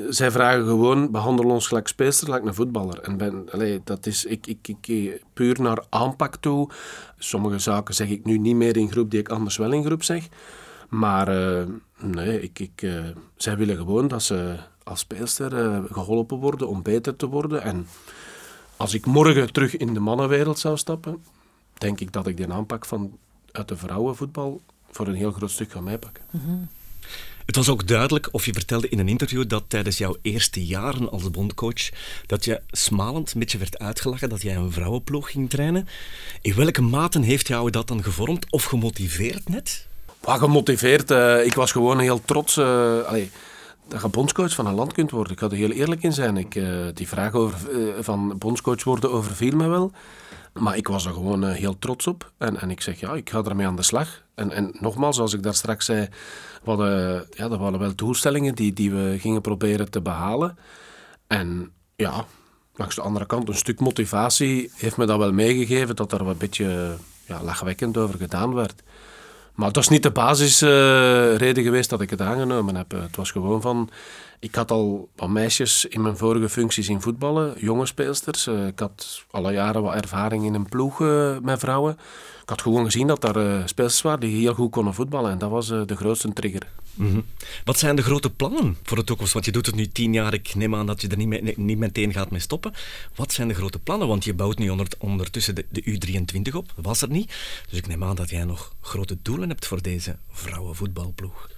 zij 0.08 0.30
vragen 0.30 0.64
gewoon, 0.64 1.10
behandel 1.10 1.50
ons 1.50 1.66
gelijk 1.66 1.88
speelster, 1.88 2.26
gelijk 2.26 2.44
een 2.44 2.54
voetballer. 2.54 3.00
En 3.00 3.16
ben, 3.16 3.48
allee, 3.52 3.80
dat 3.84 4.06
is, 4.06 4.24
ik, 4.24 4.46
ik, 4.46 4.68
ik, 4.68 5.22
puur 5.32 5.60
naar 5.60 5.84
aanpak 5.88 6.36
toe. 6.36 6.70
Sommige 7.18 7.58
zaken 7.58 7.94
zeg 7.94 8.08
ik 8.08 8.24
nu 8.24 8.38
niet 8.38 8.56
meer 8.56 8.76
in 8.76 8.90
groep 8.90 9.10
die 9.10 9.20
ik 9.20 9.28
anders 9.28 9.56
wel 9.56 9.72
in 9.72 9.84
groep 9.84 10.02
zeg. 10.02 10.28
Maar 10.88 11.58
uh, 11.58 11.64
nee, 12.00 12.42
ik, 12.42 12.58
ik, 12.58 12.82
uh, 12.82 13.04
zij 13.36 13.56
willen 13.56 13.76
gewoon 13.76 14.08
dat 14.08 14.22
ze 14.22 14.56
als 14.82 15.00
speelster 15.00 15.64
uh, 15.64 15.78
geholpen 15.90 16.38
worden 16.38 16.68
om 16.68 16.82
beter 16.82 17.16
te 17.16 17.26
worden. 17.26 17.62
En 17.62 17.86
als 18.76 18.94
ik 18.94 19.06
morgen 19.06 19.52
terug 19.52 19.76
in 19.76 19.94
de 19.94 20.00
mannenwereld 20.00 20.58
zou 20.58 20.76
stappen, 20.76 21.24
denk 21.74 22.00
ik 22.00 22.12
dat 22.12 22.26
ik 22.26 22.36
die 22.36 22.52
aanpak 22.52 22.84
van 22.84 23.18
uit 23.52 23.68
de 23.68 23.76
vrouwenvoetbal 23.76 24.60
voor 24.90 25.06
een 25.06 25.14
heel 25.14 25.32
groot 25.32 25.50
stuk 25.50 25.70
ga 25.72 25.80
meepakken. 25.80 26.24
Mm. 26.30 26.68
Het 27.46 27.56
was 27.56 27.68
ook 27.68 27.86
duidelijk, 27.86 28.28
of 28.30 28.46
je 28.46 28.52
vertelde 28.52 28.88
in 28.88 28.98
een 28.98 29.08
interview, 29.08 29.48
dat 29.48 29.64
tijdens 29.68 29.98
jouw 29.98 30.16
eerste 30.22 30.66
jaren 30.66 31.10
als 31.10 31.30
bondcoach, 31.30 31.90
dat 32.26 32.44
je 32.44 32.60
smalend 32.70 33.32
een 33.32 33.40
beetje 33.40 33.58
werd 33.58 33.78
uitgelachen 33.78 34.28
dat 34.28 34.42
jij 34.42 34.56
een 34.56 34.72
vrouwenploeg 34.72 35.30
ging 35.30 35.50
trainen. 35.50 35.88
In 36.42 36.54
welke 36.54 36.82
mate 36.82 37.20
heeft 37.20 37.48
jou 37.48 37.70
dat 37.70 37.88
dan 37.88 38.02
gevormd 38.02 38.46
of 38.50 38.64
gemotiveerd 38.64 39.48
net? 39.48 39.86
Wat 40.20 40.38
gemotiveerd? 40.38 41.10
Uh, 41.10 41.44
ik 41.44 41.54
was 41.54 41.72
gewoon 41.72 41.98
heel 41.98 42.20
trots. 42.24 42.58
Allee, 42.58 43.30
dat 43.88 44.02
je 44.02 44.08
bondscoach 44.08 44.54
van 44.54 44.66
een 44.66 44.74
land 44.74 44.92
kunt 44.92 45.10
worden. 45.10 45.32
Ik 45.32 45.38
ga 45.38 45.46
er 45.46 45.56
heel 45.56 45.70
eerlijk 45.70 46.02
in 46.02 46.12
zijn. 46.12 46.36
Ik, 46.36 46.54
uh, 46.54 46.86
die 46.94 47.08
vraag 47.08 47.32
over, 47.32 47.58
van 48.00 48.38
bondscoach 48.38 48.84
worden 48.84 49.12
overviel 49.12 49.56
me 49.56 49.68
wel. 49.68 49.92
Maar 50.58 50.76
ik 50.76 50.88
was 50.88 51.06
er 51.06 51.12
gewoon 51.12 51.44
uh, 51.44 51.52
heel 51.52 51.78
trots 51.78 52.06
op. 52.06 52.32
En, 52.38 52.60
en 52.60 52.70
ik 52.70 52.80
zeg, 52.80 53.00
ja, 53.00 53.14
ik 53.14 53.30
ga 53.30 53.42
ermee 53.42 53.66
aan 53.66 53.76
de 53.76 53.82
slag. 53.82 54.22
En, 54.34 54.52
en 54.52 54.76
nogmaals, 54.80 55.16
zoals 55.16 55.32
ik 55.32 55.42
daar 55.42 55.54
straks 55.54 55.84
zei, 55.84 56.08
ja, 57.30 57.48
dat 57.48 57.58
waren 57.58 57.78
wel 57.78 57.94
doelstellingen 57.94 58.54
die, 58.54 58.72
die 58.72 58.90
we 58.90 59.16
gingen 59.18 59.40
proberen 59.40 59.90
te 59.90 60.00
behalen. 60.00 60.58
En 61.26 61.70
ja, 61.96 62.24
langs 62.74 62.94
de 62.94 63.00
andere 63.00 63.26
kant, 63.26 63.48
een 63.48 63.54
stuk 63.54 63.80
motivatie 63.80 64.70
heeft 64.74 64.96
me 64.96 65.06
dat 65.06 65.18
wel 65.18 65.32
meegegeven 65.32 65.96
dat 65.96 66.12
er 66.12 66.20
een 66.20 66.36
beetje 66.38 66.96
ja, 67.26 67.42
lachwekkend 67.42 67.96
over 67.96 68.18
gedaan 68.18 68.54
werd. 68.54 68.82
Maar 69.54 69.72
dat 69.72 69.82
is 69.82 69.88
niet 69.88 70.02
de 70.02 70.10
basisreden 70.10 71.58
uh, 71.58 71.64
geweest 71.64 71.90
dat 71.90 72.00
ik 72.00 72.10
het 72.10 72.20
aangenomen 72.20 72.76
heb. 72.76 72.90
Het 72.90 73.16
was 73.16 73.30
gewoon 73.30 73.60
van, 73.60 73.90
ik 74.40 74.54
had 74.54 74.70
al 74.70 75.08
wat 75.16 75.28
meisjes 75.28 75.84
in 75.84 76.02
mijn 76.02 76.16
vorige 76.16 76.48
functies 76.48 76.88
in 76.88 77.00
voetballen, 77.00 77.54
jonge 77.58 77.86
speelsters. 77.86 78.46
Uh, 78.46 78.66
ik 78.66 78.78
had 78.78 79.24
alle 79.30 79.52
jaren 79.52 79.82
wat 79.82 79.94
ervaring 79.94 80.44
in 80.44 80.54
een 80.54 80.68
ploeg 80.68 81.00
uh, 81.00 81.38
met 81.38 81.58
vrouwen. 81.58 81.98
Ik 82.42 82.48
had 82.48 82.62
gewoon 82.62 82.84
gezien 82.84 83.06
dat 83.06 83.20
daar 83.20 83.36
uh, 83.36 83.62
speelsters 83.64 84.02
waren 84.02 84.20
die 84.20 84.36
heel 84.36 84.54
goed 84.54 84.70
konden 84.70 84.94
voetballen. 84.94 85.30
En 85.30 85.38
dat 85.38 85.50
was 85.50 85.68
de 85.68 85.96
grootste 85.96 86.32
trigger. 86.32 86.62
-hmm. 86.94 87.24
Wat 87.64 87.78
zijn 87.78 87.96
de 87.96 88.02
grote 88.02 88.30
plannen 88.30 88.76
voor 88.82 88.96
de 88.96 89.04
toekomst? 89.04 89.32
Want 89.32 89.44
je 89.44 89.52
doet 89.52 89.66
het 89.66 89.74
nu 89.74 89.88
tien 89.88 90.12
jaar. 90.12 90.34
Ik 90.34 90.54
neem 90.54 90.74
aan 90.74 90.86
dat 90.86 91.00
je 91.00 91.08
er 91.08 91.16
niet, 91.56 91.78
meteen 91.78 92.12
gaat 92.12 92.30
mee 92.30 92.40
stoppen. 92.40 92.72
Wat 93.14 93.32
zijn 93.32 93.48
de 93.48 93.54
grote 93.54 93.78
plannen? 93.78 94.08
Want 94.08 94.24
je 94.24 94.34
bouwt 94.34 94.58
nu 94.58 94.68
onder, 94.68 94.86
ondertussen 94.98 95.54
de, 95.54 95.66
de 95.70 95.82
U23 95.82 96.54
op. 96.54 96.72
Was 96.76 97.02
er 97.02 97.10
niet. 97.10 97.32
Dus 97.68 97.78
ik 97.78 97.86
neem 97.86 98.04
aan 98.04 98.16
dat 98.16 98.30
jij 98.30 98.44
nog 98.44 98.74
grote 98.80 99.18
doelen 99.22 99.48
hebt 99.48 99.66
voor 99.66 99.82
deze 99.82 100.16
vrouwenvoetbalploeg. 100.30 101.48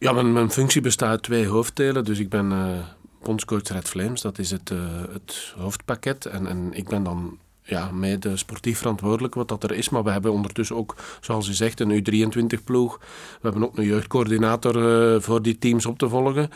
Ja, 0.00 0.12
mijn, 0.12 0.32
mijn 0.32 0.50
functie 0.50 0.80
bestaat 0.80 1.10
uit 1.10 1.22
twee 1.22 1.46
hoofddelen. 1.46 2.04
Dus 2.04 2.18
ik 2.18 2.28
ben 2.28 2.52
uh, 2.52 2.78
bondscoach 3.22 3.68
Red 3.68 3.88
Flames, 3.88 4.20
dat 4.20 4.38
is 4.38 4.50
het, 4.50 4.70
uh, 4.70 4.78
het 5.12 5.54
hoofdpakket. 5.58 6.26
En, 6.26 6.46
en 6.46 6.70
ik 6.72 6.88
ben 6.88 7.02
dan 7.02 7.38
ja, 7.62 7.90
mede 7.90 8.36
sportief 8.36 8.78
verantwoordelijk 8.78 9.34
wat 9.34 9.48
dat 9.48 9.64
er 9.64 9.72
is. 9.72 9.88
Maar 9.88 10.04
we 10.04 10.10
hebben 10.10 10.32
ondertussen 10.32 10.76
ook, 10.76 10.96
zoals 11.20 11.48
u 11.48 11.52
zegt, 11.52 11.80
een 11.80 11.90
U23-ploeg. 11.90 12.98
We 12.98 13.38
hebben 13.40 13.64
ook 13.64 13.78
een 13.78 13.84
jeugdcoördinator 13.84 14.76
uh, 15.14 15.20
voor 15.20 15.42
die 15.42 15.58
teams 15.58 15.86
op 15.86 15.98
te 15.98 16.08
volgen. 16.08 16.50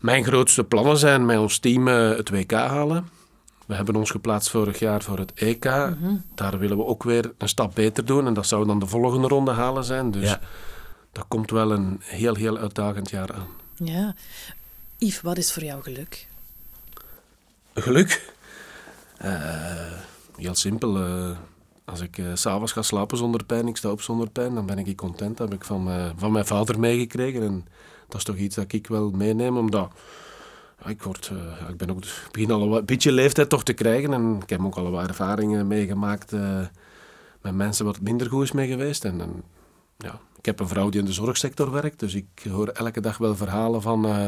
Mijn 0.00 0.24
grootste 0.24 0.64
plannen 0.64 0.98
zijn 0.98 1.26
met 1.26 1.38
ons 1.38 1.58
team 1.58 1.86
het 1.86 2.30
WK 2.30 2.52
halen. 2.52 3.08
We 3.66 3.74
hebben 3.74 3.96
ons 3.96 4.10
geplaatst 4.10 4.50
vorig 4.50 4.78
jaar 4.78 5.02
voor 5.02 5.18
het 5.18 5.32
EK. 5.32 5.64
Mm 5.64 5.96
-hmm. 6.00 6.24
Daar 6.34 6.58
willen 6.58 6.76
we 6.76 6.84
ook 6.84 7.02
weer 7.02 7.32
een 7.38 7.48
stap 7.48 7.74
beter 7.74 8.04
doen. 8.04 8.26
En 8.26 8.34
dat 8.34 8.46
zou 8.46 8.66
dan 8.66 8.78
de 8.78 8.86
volgende 8.86 9.28
ronde 9.28 9.50
halen 9.52 9.84
zijn. 9.84 10.10
Dus 10.10 10.28
ja 10.28 10.40
dat 11.16 11.24
komt 11.28 11.50
wel 11.50 11.70
een 11.72 12.00
heel, 12.00 12.34
heel 12.34 12.58
uitdagend 12.58 13.10
jaar 13.10 13.32
aan. 13.32 13.48
Ja. 13.74 14.14
Yves, 14.98 15.20
wat 15.20 15.38
is 15.38 15.52
voor 15.52 15.62
jou 15.62 15.82
geluk? 15.82 16.26
Geluk? 17.74 18.32
Uh, 19.24 19.92
heel 20.36 20.54
simpel. 20.54 21.08
Uh, 21.08 21.36
als 21.84 22.00
ik 22.00 22.18
uh, 22.18 22.30
s'avonds 22.34 22.72
ga 22.72 22.82
slapen 22.82 23.16
zonder 23.16 23.44
pijn, 23.44 23.68
ik 23.68 23.76
sta 23.76 23.90
op 23.90 24.00
zonder 24.00 24.30
pijn, 24.30 24.54
dan 24.54 24.66
ben 24.66 24.78
ik 24.78 24.96
content. 24.96 25.36
Dat 25.36 25.48
heb 25.48 25.58
ik 25.58 25.64
van, 25.64 26.12
van 26.16 26.32
mijn 26.32 26.46
vader 26.46 26.80
meegekregen. 26.80 27.42
En 27.42 27.66
dat 28.08 28.16
is 28.16 28.24
toch 28.24 28.36
iets 28.36 28.56
dat 28.56 28.72
ik 28.72 28.86
wel 28.86 29.10
meeneem, 29.10 29.56
omdat... 29.56 29.92
ik, 30.86 31.02
word, 31.02 31.30
ik 31.68 31.76
ben 31.76 31.90
ook, 31.90 32.02
begin 32.32 32.50
al 32.50 32.76
een 32.76 32.84
beetje 32.84 33.12
leeftijd 33.12 33.48
toch 33.48 33.64
te 33.64 33.72
krijgen. 33.72 34.12
En 34.12 34.38
ik 34.42 34.50
heb 34.50 34.64
ook 34.64 34.76
al 34.76 34.90
wat 34.90 35.08
ervaringen 35.08 35.66
meegemaakt 35.66 36.32
met 37.40 37.54
mensen 37.54 37.84
wat 37.84 38.00
minder 38.00 38.30
goed 38.30 38.42
is 38.42 38.52
mee 38.52 38.68
geweest. 38.68 39.04
En, 39.04 39.20
en 39.20 39.42
ja, 39.96 40.20
ik 40.38 40.44
heb 40.44 40.60
een 40.60 40.68
vrouw 40.68 40.88
die 40.88 41.00
in 41.00 41.06
de 41.06 41.12
zorgsector 41.12 41.70
werkt, 41.70 41.98
dus 41.98 42.14
ik 42.14 42.46
hoor 42.48 42.68
elke 42.68 43.00
dag 43.00 43.18
wel 43.18 43.36
verhalen 43.36 43.82
van 43.82 44.06
uh, 44.06 44.26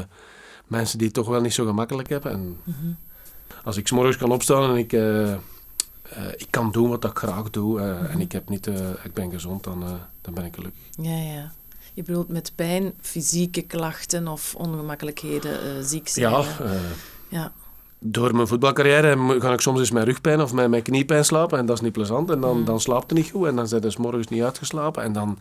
mensen 0.66 0.98
die 0.98 1.06
het 1.06 1.16
toch 1.16 1.28
wel 1.28 1.40
niet 1.40 1.54
zo 1.54 1.66
gemakkelijk 1.66 2.08
hebben. 2.08 2.32
En 2.32 2.40
mm 2.40 2.75
-hmm. 2.80 2.96
Als 3.64 3.76
ik 3.76 3.90
morgens 3.90 4.16
kan 4.16 4.30
opstaan 4.30 4.70
en 4.70 4.76
ik, 4.76 4.92
uh, 4.92 5.22
uh, 5.22 5.37
ik 6.37 6.46
kan 6.50 6.70
doen 6.70 6.88
wat 6.88 7.04
ik 7.04 7.18
graag 7.18 7.50
doe 7.50 7.80
mm 7.80 7.96
-hmm. 7.96 8.06
en 8.06 8.20
ik, 8.20 8.32
heb 8.32 8.48
niet, 8.48 8.66
ik 9.04 9.14
ben 9.14 9.30
gezond, 9.30 9.64
dan, 9.64 9.84
dan 10.20 10.34
ben 10.34 10.44
ik 10.44 10.54
gelukkig. 10.54 10.80
Ja, 10.90 11.16
ja. 11.16 11.52
Je 11.94 12.02
bedoelt 12.02 12.28
met 12.28 12.52
pijn 12.54 12.94
fysieke 13.00 13.62
klachten 13.62 14.28
of 14.28 14.54
ongemakkelijkheden 14.54 15.84
ziek 15.84 16.08
zijn? 16.08 16.30
Ja, 16.30 16.44
ja 17.28 17.52
door 18.00 18.34
mijn 18.34 18.46
voetbalcarrière 18.46 19.40
ga 19.40 19.52
ik 19.52 19.60
soms 19.60 19.78
eens 19.78 19.90
met 19.90 20.04
rugpijn 20.04 20.40
of 20.40 20.52
met 20.52 20.70
mijn 20.70 20.82
kniepijn 20.82 21.24
slapen. 21.24 21.58
En 21.58 21.66
dat 21.66 21.76
is 21.76 21.82
niet 21.82 21.92
plezant. 21.92 22.30
En 22.30 22.40
dan, 22.40 22.58
mm. 22.58 22.64
dan 22.64 22.80
slaapt 22.80 23.10
het 23.10 23.18
niet 23.18 23.30
goed. 23.30 23.46
En 23.46 23.56
dan 23.56 23.68
zijn 23.68 23.90
ze 23.90 24.00
morgens 24.00 24.28
niet 24.28 24.42
uitgeslapen. 24.42 25.02
En 25.02 25.12
dan 25.12 25.38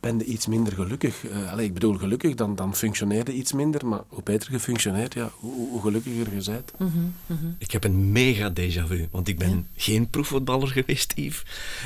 ben 0.00 0.18
je 0.18 0.24
iets 0.24 0.46
minder 0.46 0.72
gelukkig. 0.72 1.24
Uh, 1.24 1.52
allez, 1.52 1.66
ik 1.66 1.74
bedoel 1.74 1.94
gelukkig, 1.94 2.34
dan, 2.34 2.54
dan 2.54 2.74
functioneerde 2.74 3.32
iets 3.32 3.52
minder. 3.52 3.86
Maar 3.86 4.00
hoe 4.08 4.22
beter 4.22 4.52
je 4.52 4.60
functioneert, 4.60 5.14
ja, 5.14 5.30
hoe, 5.34 5.68
hoe 5.70 5.80
gelukkiger 5.80 6.34
je 6.34 6.44
bent. 6.44 6.72
Mm 6.78 6.90
-hmm, 6.92 7.14
mm 7.26 7.38
-hmm. 7.40 7.56
Ik 7.58 7.70
heb 7.70 7.84
een 7.84 8.12
mega 8.12 8.50
déjà 8.50 8.86
vu. 8.86 9.08
Want 9.10 9.28
ik 9.28 9.38
ben 9.38 9.50
ja. 9.50 9.62
geen 9.74 10.10
proefvoetballer 10.10 10.68
geweest, 10.68 11.12
Yves. 11.16 11.42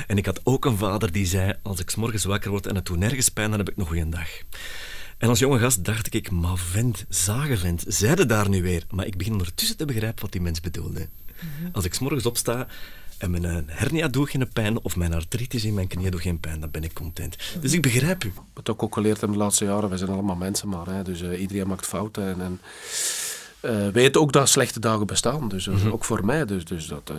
En 0.07 0.17
ik 0.17 0.25
had 0.25 0.41
ook 0.43 0.65
een 0.65 0.77
vader 0.77 1.11
die 1.11 1.25
zei, 1.25 1.53
als 1.61 1.79
ik 1.79 1.89
s 1.89 1.95
morgens 1.95 2.23
wakker 2.23 2.49
word 2.49 2.67
en 2.67 2.75
het 2.75 2.85
doet 2.85 2.97
nergens 2.97 3.29
pijn, 3.29 3.49
dan 3.49 3.59
heb 3.59 3.69
ik 3.69 3.77
nog 3.77 3.89
een 3.89 3.95
goede 3.95 4.09
dag. 4.09 4.29
En 5.21 5.29
als 5.29 5.39
jonge 5.39 5.59
gast 5.59 5.85
dacht 5.85 6.13
ik, 6.13 6.31
maar 6.31 6.57
vent, 6.57 7.05
zagenvent, 7.09 7.83
zeiden 7.87 8.27
daar 8.27 8.49
nu 8.49 8.61
weer. 8.61 8.83
Maar 8.89 9.05
ik 9.05 9.17
begin 9.17 9.33
ondertussen 9.33 9.77
te 9.77 9.85
begrijpen 9.85 10.21
wat 10.21 10.31
die 10.31 10.41
mens 10.41 10.61
bedoelde. 10.61 11.07
-hmm. 11.35 11.69
Als 11.71 11.85
ik 11.85 11.93
s 11.93 11.99
morgens 11.99 12.25
opsta 12.25 12.67
en 13.17 13.31
mijn 13.31 13.63
hernia 13.67 14.07
doet 14.07 14.29
geen 14.29 14.49
pijn 14.53 14.79
of 14.81 14.95
mijn 14.95 15.13
artritis 15.13 15.63
in 15.63 15.73
mijn 15.73 15.87
knieën 15.87 16.11
doet 16.11 16.21
geen 16.21 16.39
pijn, 16.39 16.59
dan 16.59 16.71
ben 16.71 16.83
ik 16.83 16.93
content. 16.93 17.37
Dus 17.59 17.73
ik 17.73 17.81
begrijp 17.81 18.23
u. 18.23 18.33
Wat 18.53 18.67
ik 18.67 18.83
ook 18.83 18.93
geleerd 18.93 19.21
heb 19.21 19.31
de 19.31 19.37
laatste 19.37 19.65
jaren, 19.65 19.89
wij 19.89 19.97
zijn 19.97 20.09
allemaal 20.09 20.35
mensen 20.35 20.69
maar. 20.69 20.87
Hè, 20.87 21.03
dus 21.03 21.21
uh, 21.21 21.41
iedereen 21.41 21.67
maakt 21.67 21.85
fouten. 21.85 22.27
En, 22.27 22.41
en 22.41 22.59
uh, 23.61 23.93
weet 23.93 24.17
ook 24.17 24.33
dat 24.33 24.49
slechte 24.49 24.79
dagen 24.79 25.07
bestaan. 25.07 25.49
Dus 25.49 25.65
-hmm. 25.65 25.91
ook 25.91 26.03
voor 26.03 26.25
mij. 26.25 26.45
Dus, 26.45 26.65
dus 26.65 26.87
dat, 26.87 27.11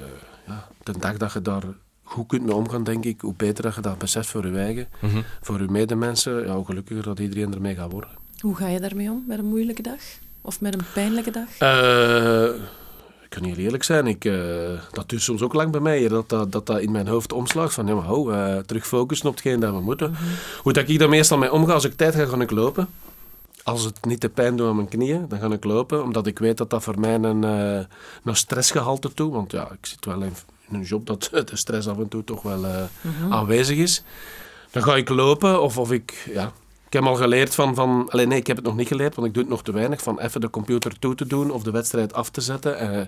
ja, 0.47 0.69
de 0.83 0.99
dag 0.99 1.17
dat 1.17 1.33
je 1.33 1.43
daar 1.43 1.65
goed 2.03 2.27
kunt 2.27 2.45
mee 2.45 2.55
omgaan, 2.55 2.85
denk 2.85 3.05
ik, 3.05 3.21
hoe 3.21 3.35
beter 3.37 3.63
dat 3.63 3.75
je 3.75 3.81
dat 3.81 3.99
beseft 3.99 4.29
voor 4.29 4.47
je 4.47 4.59
eigen, 4.59 4.89
mm 5.01 5.11
-hmm. 5.11 5.25
voor 5.41 5.61
je 5.61 5.69
medemensen, 5.69 6.47
ja, 6.47 6.55
hoe 6.55 6.65
gelukkiger 6.65 7.03
dat 7.03 7.19
iedereen 7.19 7.55
ermee 7.55 7.75
gaat 7.75 7.93
worden. 7.93 8.11
Hoe 8.41 8.57
ga 8.57 8.69
je 8.69 8.81
daarmee 8.81 9.11
om, 9.11 9.25
met 9.27 9.39
een 9.39 9.45
moeilijke 9.49 9.83
dag? 9.83 10.01
Of 10.41 10.61
met 10.61 10.75
een 10.75 10.85
pijnlijke 10.95 11.31
dag? 11.31 11.49
ik 13.23 13.39
kan 13.39 13.43
niet 13.43 13.57
eerlijk 13.57 13.83
zijn, 13.83 14.07
ik, 14.07 14.25
uh, 14.25 14.35
dat 14.93 15.09
duurt 15.09 15.23
soms 15.23 15.43
ook 15.43 15.53
lang 15.53 15.71
bij 15.71 15.81
mij, 15.81 16.09
dat 16.09 16.29
dat, 16.29 16.53
dat, 16.53 16.67
dat 16.67 16.81
in 16.81 16.93
mijn 16.93 17.07
hoofd 17.07 17.33
omslaagt 17.33 17.75
van, 17.75 17.87
ja 17.87 17.95
maar 17.95 18.05
hou, 18.05 18.35
uh, 18.35 18.57
terug 18.59 18.87
focussen 18.87 19.29
op 19.29 19.35
hetgeen 19.35 19.61
dat 19.61 19.75
we 19.75 19.81
moeten. 19.81 20.11
Mm 20.11 20.17
-hmm. 20.17 20.29
Hoe 20.63 20.73
dat 20.73 20.89
ik 20.89 20.99
daar 20.99 21.09
meestal 21.09 21.39
mee 21.39 21.53
omga, 21.53 21.73
als 21.73 21.85
ik 21.85 21.97
tijd 21.97 22.15
ga, 22.15 22.25
ga 22.25 22.41
ik 22.41 22.51
lopen. 22.51 22.89
Als 23.63 23.85
het 23.85 24.05
niet 24.05 24.21
te 24.21 24.29
pijn 24.29 24.57
doet 24.57 24.69
aan 24.69 24.77
mijn 24.77 24.89
knieën, 24.89 25.29
dan 25.29 25.39
ga 25.39 25.51
ik 25.51 25.65
lopen, 25.65 26.03
omdat 26.03 26.27
ik 26.27 26.39
weet 26.39 26.57
dat 26.57 26.71
dat 26.71 26.83
voor 26.83 27.01
mij 27.01 27.15
een, 27.15 27.45
uh, 27.45 27.85
een 28.25 28.37
stressgehalte 28.37 29.15
toe, 29.15 29.33
want 29.33 29.53
ja, 29.53 29.71
ik 29.71 29.87
zit 29.87 30.05
wel 30.05 30.23
in, 30.23 30.33
in, 30.73 30.79
een 30.79 30.87
job 30.87 31.07
dat 31.07 31.31
de 31.51 31.57
stress 31.57 31.89
af 31.89 31.99
en 31.99 32.09
toe 32.09 32.25
toch 32.25 32.43
wel 32.43 32.59
mm 32.59 33.13
-hmm. 33.21 33.33
aanwezig 33.33 33.79
is. 33.79 34.03
Dan 34.71 34.83
ga 34.83 34.97
ik 34.97 35.09
lopen, 35.09 35.63
of, 35.63 35.79
of 35.79 35.93
ik, 35.93 36.31
ja, 36.35 36.53
ik 36.93 36.93
heb 36.93 37.07
al 37.07 37.15
geleerd 37.15 37.55
van, 37.55 37.75
van... 37.75 38.09
Alleen 38.11 38.29
nee, 38.29 38.39
ik 38.39 38.47
heb 38.47 38.57
het 38.57 38.65
nog 38.65 38.77
niet 38.77 38.89
geleerd, 38.89 39.15
want 39.15 39.27
ik 39.27 39.35
doe 39.35 39.43
het 39.43 39.53
nog 39.53 39.63
te 39.63 39.73
weinig. 39.73 40.03
Van 40.03 40.21
even 40.21 40.41
de 40.41 40.51
computer 40.51 40.99
toe 40.99 41.15
te 41.15 41.27
doen 41.27 41.51
of 41.51 41.63
de 41.63 41.71
wedstrijd 41.71 42.15
af 42.15 42.31
te 42.31 42.41
zetten. 42.41 42.83
Uh, 42.83 43.01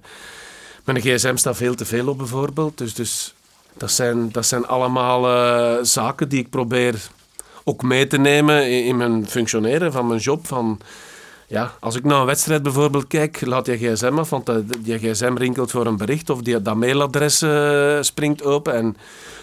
mijn 0.85 1.00
gsm 1.00 1.37
staat 1.37 1.56
veel 1.56 1.75
te 1.75 1.85
veel 1.85 2.09
op 2.09 2.18
bijvoorbeeld. 2.18 2.78
Dus, 2.78 2.94
dus 2.94 3.35
dat, 3.76 3.90
zijn, 3.90 4.33
dat 4.33 4.47
zijn 4.47 4.66
allemaal 4.66 5.28
uh, 5.28 5.83
zaken 5.83 6.28
die 6.28 6.38
ik 6.38 6.50
probeer 6.50 7.09
ook 7.64 7.83
mee 7.83 8.06
te 8.06 8.18
nemen 8.18 8.71
in, 8.71 8.85
in 8.85 8.97
mijn 8.97 9.28
functioneren 9.28 9.92
van 9.92 10.06
mijn 10.06 10.21
job. 10.21 10.47
Van, 10.47 10.80
ja, 11.47 11.73
als 11.81 11.97
ik 11.97 12.05
naar 12.05 12.21
een 12.21 12.27
wedstrijd 12.27 12.63
bijvoorbeeld 12.63 13.07
kijk, 13.07 13.47
laat 13.47 13.67
je 13.67 13.77
gsm 13.77 14.19
af, 14.19 14.31
want 14.31 14.51
die 14.85 14.99
gsm 14.99 15.35
rinkelt 15.37 15.71
voor 15.71 15.87
een 15.87 15.97
bericht 15.97 16.31
of 16.31 16.43
die, 16.43 16.63
dat 16.63 16.77
mailadres 16.77 17.43
uh, 17.43 17.99
springt 18.01 18.43
open 18.43 18.75
en 18.75 18.97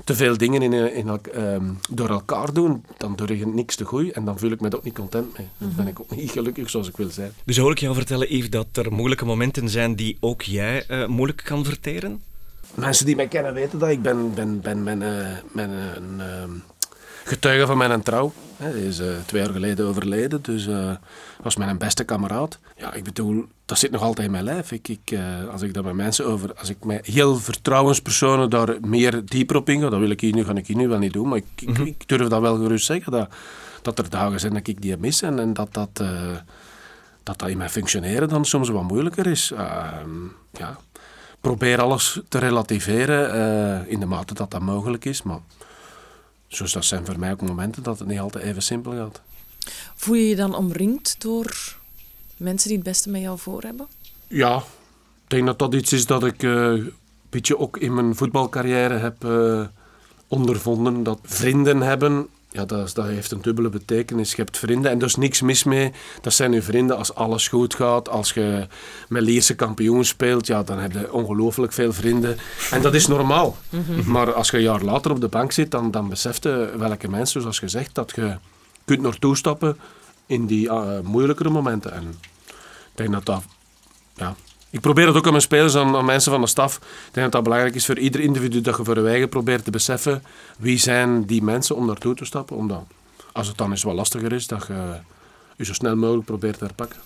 te 0.03 0.15
veel 0.15 0.37
dingen 0.37 0.61
in, 0.61 0.73
in, 0.73 1.19
um, 1.35 1.79
door 1.89 2.09
elkaar 2.09 2.53
doen, 2.53 2.85
dan 2.97 3.15
doe 3.15 3.37
je 3.37 3.47
niks 3.47 3.75
te 3.75 3.85
goed 3.85 4.11
en 4.11 4.25
dan 4.25 4.39
voel 4.39 4.51
ik 4.51 4.61
me 4.61 4.75
ook 4.75 4.83
niet 4.83 4.93
content 4.93 5.37
mee. 5.37 5.47
Dan 5.57 5.73
ben 5.75 5.87
ik 5.87 5.99
ook 5.99 6.15
niet 6.15 6.31
gelukkig 6.31 6.69
zoals 6.69 6.87
ik 6.87 6.97
wil 6.97 7.09
zijn. 7.09 7.31
Dus 7.45 7.57
hoor 7.57 7.71
ik 7.71 7.79
jou 7.79 7.95
vertellen, 7.95 8.35
Yves, 8.35 8.49
dat 8.49 8.67
er 8.71 8.93
moeilijke 8.93 9.25
momenten 9.25 9.69
zijn 9.69 9.95
die 9.95 10.17
ook 10.19 10.41
jij 10.41 10.85
uh, 10.87 11.07
moeilijk 11.07 11.41
kan 11.43 11.65
verteren? 11.65 12.21
Mensen 12.73 13.05
die 13.05 13.15
mij 13.15 13.27
kennen 13.27 13.53
weten 13.53 13.79
dat 13.79 13.89
ik 13.89 14.01
ben, 14.01 14.33
ben, 14.33 14.61
ben 14.61 14.83
mijn, 14.83 15.01
uh, 15.01 15.37
mijn 15.51 15.69
een, 15.69 16.21
getuige 17.23 17.65
van 17.65 17.77
mijn 17.77 18.01
trouw. 18.01 18.33
Hij 18.61 18.71
is 18.71 18.99
uh, 18.99 19.07
twee 19.25 19.41
jaar 19.41 19.51
geleden 19.51 19.85
overleden, 19.85 20.41
dus 20.41 20.67
uh, 20.67 20.91
was 21.41 21.55
mijn 21.55 21.77
beste 21.77 22.03
kameraad. 22.03 22.59
Ja, 22.77 22.93
ik 22.93 23.03
bedoel, 23.03 23.45
dat 23.65 23.77
zit 23.77 23.91
nog 23.91 24.01
altijd 24.01 24.25
in 24.25 24.31
mijn 24.31 24.43
lijf. 24.43 24.71
Ik, 24.71 24.87
ik, 24.87 25.11
uh, 25.11 25.47
als 25.51 25.61
ik 25.61 25.73
daar 25.73 25.83
met 25.83 25.93
mensen 25.93 26.25
over, 26.25 26.53
als 26.55 26.69
ik 26.69 26.83
met 26.83 27.05
heel 27.05 27.35
vertrouwenspersonen 27.35 28.49
daar 28.49 28.77
meer 28.81 29.25
dieper 29.25 29.55
op 29.55 29.69
inga, 29.69 29.89
dat 29.89 29.99
wil 29.99 30.09
ik 30.09 30.21
hier 30.21 30.33
nu, 30.33 30.43
ga 30.43 30.55
ik 30.55 30.67
hier 30.67 30.75
nu 30.75 30.87
wel 30.87 30.97
niet 30.97 31.13
doen, 31.13 31.27
maar 31.27 31.37
ik, 31.37 31.67
mm 31.67 31.75
-hmm. 31.75 31.85
ik, 31.85 31.95
ik 32.01 32.07
durf 32.07 32.27
dat 32.27 32.41
wel 32.41 32.55
gerust 32.55 32.85
zeggen, 32.85 33.11
dat, 33.11 33.29
dat 33.81 33.99
er 33.99 34.09
dagen 34.09 34.39
zijn 34.39 34.53
dat 34.53 34.67
ik 34.67 34.81
die 34.81 34.97
mis 34.97 35.21
en, 35.21 35.39
en 35.39 35.53
dat, 35.53 35.73
dat, 35.73 35.95
dat 37.23 37.39
dat 37.39 37.49
in 37.49 37.57
mijn 37.57 37.69
functioneren 37.69 38.29
dan 38.29 38.45
soms 38.45 38.69
wat 38.69 38.83
moeilijker 38.83 39.27
is. 39.27 39.51
Ehm, 39.51 40.09
ja, 40.51 40.77
probeer 41.39 41.81
alles 41.81 42.19
te 42.29 42.37
relativeren 42.37 43.87
in 43.87 43.99
de 43.99 44.05
mate 44.05 44.33
dat 44.33 44.51
dat 44.51 44.61
mogelijk 44.61 45.05
is, 45.05 45.23
maar 45.23 45.39
dus 46.57 46.71
dat 46.71 46.85
zijn 46.85 47.05
voor 47.05 47.19
mij 47.19 47.31
ook 47.31 47.41
momenten 47.41 47.83
dat 47.83 47.99
het 47.99 48.07
niet 48.07 48.19
altijd 48.19 48.43
even 48.43 48.61
simpel 48.61 48.91
gaat. 48.91 49.21
Voel 49.95 50.15
je 50.15 50.27
je 50.27 50.35
dan 50.35 50.55
omringd 50.55 51.15
door 51.21 51.77
mensen 52.37 52.67
die 52.67 52.77
het 52.77 52.87
beste 52.87 53.09
met 53.09 53.21
jou 53.21 53.39
voor 53.39 53.61
hebben? 53.61 53.87
Ja, 54.27 54.57
ik 55.23 55.27
denk 55.27 55.45
dat 55.45 55.59
dat 55.59 55.73
iets 55.73 55.93
is 55.93 56.05
dat 56.05 56.23
ik 56.23 56.43
uh, 56.43 56.63
een 56.65 56.93
beetje 57.29 57.57
ook 57.57 57.77
in 57.77 57.93
mijn 57.93 58.15
voetbalcarrière 58.15 58.97
heb 58.97 59.23
uh, 59.23 59.65
ondervonden. 60.27 61.03
Dat 61.03 61.19
vrienden 61.23 61.81
hebben 61.81 62.27
ja, 62.51 62.65
dat, 62.65 62.91
dat, 62.93 63.05
heeft 63.05 63.31
een 63.31 63.41
dubbele 63.41 63.69
betekenis. 63.69 64.29
Je 64.29 64.41
hebt 64.41 64.57
vrienden 64.57 64.91
en 64.91 64.99
er 64.99 65.05
is 65.05 65.15
niks 65.15 65.41
mis 65.41 65.63
mee. 65.63 65.91
Dat 66.21 66.33
zijn 66.33 66.51
je 66.51 66.61
vrienden 66.61 66.97
als 66.97 67.15
alles 67.15 67.47
goed 67.47 67.75
gaat. 67.75 68.09
Als 68.09 68.33
je 68.33 68.67
met 69.09 69.23
Lierse 69.23 69.55
kampioen 69.55 70.05
speelt, 70.05 70.47
ja, 70.47 70.63
dan 70.63 70.79
heb 70.79 70.91
je 70.91 71.13
ongelooflijk 71.13 71.73
veel 71.73 71.93
vrienden. 71.93 72.37
En 72.71 72.81
dat 72.81 72.93
is 72.93 73.07
normaal. 73.07 73.57
Mhm. 73.69 74.11
Maar 74.11 74.33
als 74.33 74.49
je 74.49 74.57
een 74.57 74.63
jaar 74.63 74.81
later 74.81 75.11
op 75.11 75.21
de 75.21 75.27
bank 75.27 75.51
zit, 75.51 75.71
dan, 75.71 75.91
dan 75.91 76.09
beseft 76.09 76.43
je 76.43 76.73
welke 76.77 77.09
mensen, 77.09 77.41
zoals 77.41 77.59
gezegd, 77.59 77.95
dat 77.95 78.11
je 78.15 78.37
kunt 78.85 79.01
naartoe 79.01 79.37
stappen 79.37 79.77
in 80.25 80.45
die 80.45 80.67
uh, 80.67 80.99
moeilijkere 81.03 81.49
momenten. 81.49 81.93
En 81.93 82.15
ik 82.47 82.95
denk 82.95 83.11
dat 83.11 83.25
dat... 83.25 83.43
Ja. 84.15 84.35
Ik 84.71 84.81
probeer 84.81 85.07
het 85.07 85.15
ook 85.15 85.25
aan 85.25 85.31
mijn 85.31 85.43
spelers, 85.43 85.75
aan, 85.75 85.95
aan 85.95 86.05
mensen 86.05 86.31
van 86.31 86.41
de 86.41 86.47
staf. 86.47 86.75
Ik 86.75 86.81
denk 87.11 87.25
dat 87.25 87.31
dat 87.31 87.43
belangrijk 87.43 87.75
is 87.75 87.85
voor 87.85 87.99
ieder 87.99 88.21
individu 88.21 88.61
dat 88.61 88.77
je 88.77 88.83
voor 88.83 88.99
je 88.99 89.07
eigen 89.07 89.29
probeert 89.29 89.63
te 89.63 89.71
beseffen 89.71 90.23
wie 90.57 90.77
zijn 90.77 91.25
die 91.25 91.43
mensen 91.43 91.75
om 91.75 91.85
naartoe 91.85 92.15
te 92.15 92.25
stappen. 92.25 92.55
Omdat, 92.55 92.83
als 93.31 93.47
het 93.47 93.57
dan 93.57 93.71
eens 93.71 93.83
wat 93.83 93.95
lastiger 93.95 94.33
is, 94.33 94.47
dat 94.47 94.67
je 94.67 94.93
je 95.57 95.65
zo 95.65 95.73
snel 95.73 95.95
mogelijk 95.95 96.25
probeert 96.25 96.57
te 96.57 96.63
herpakken. 96.63 96.99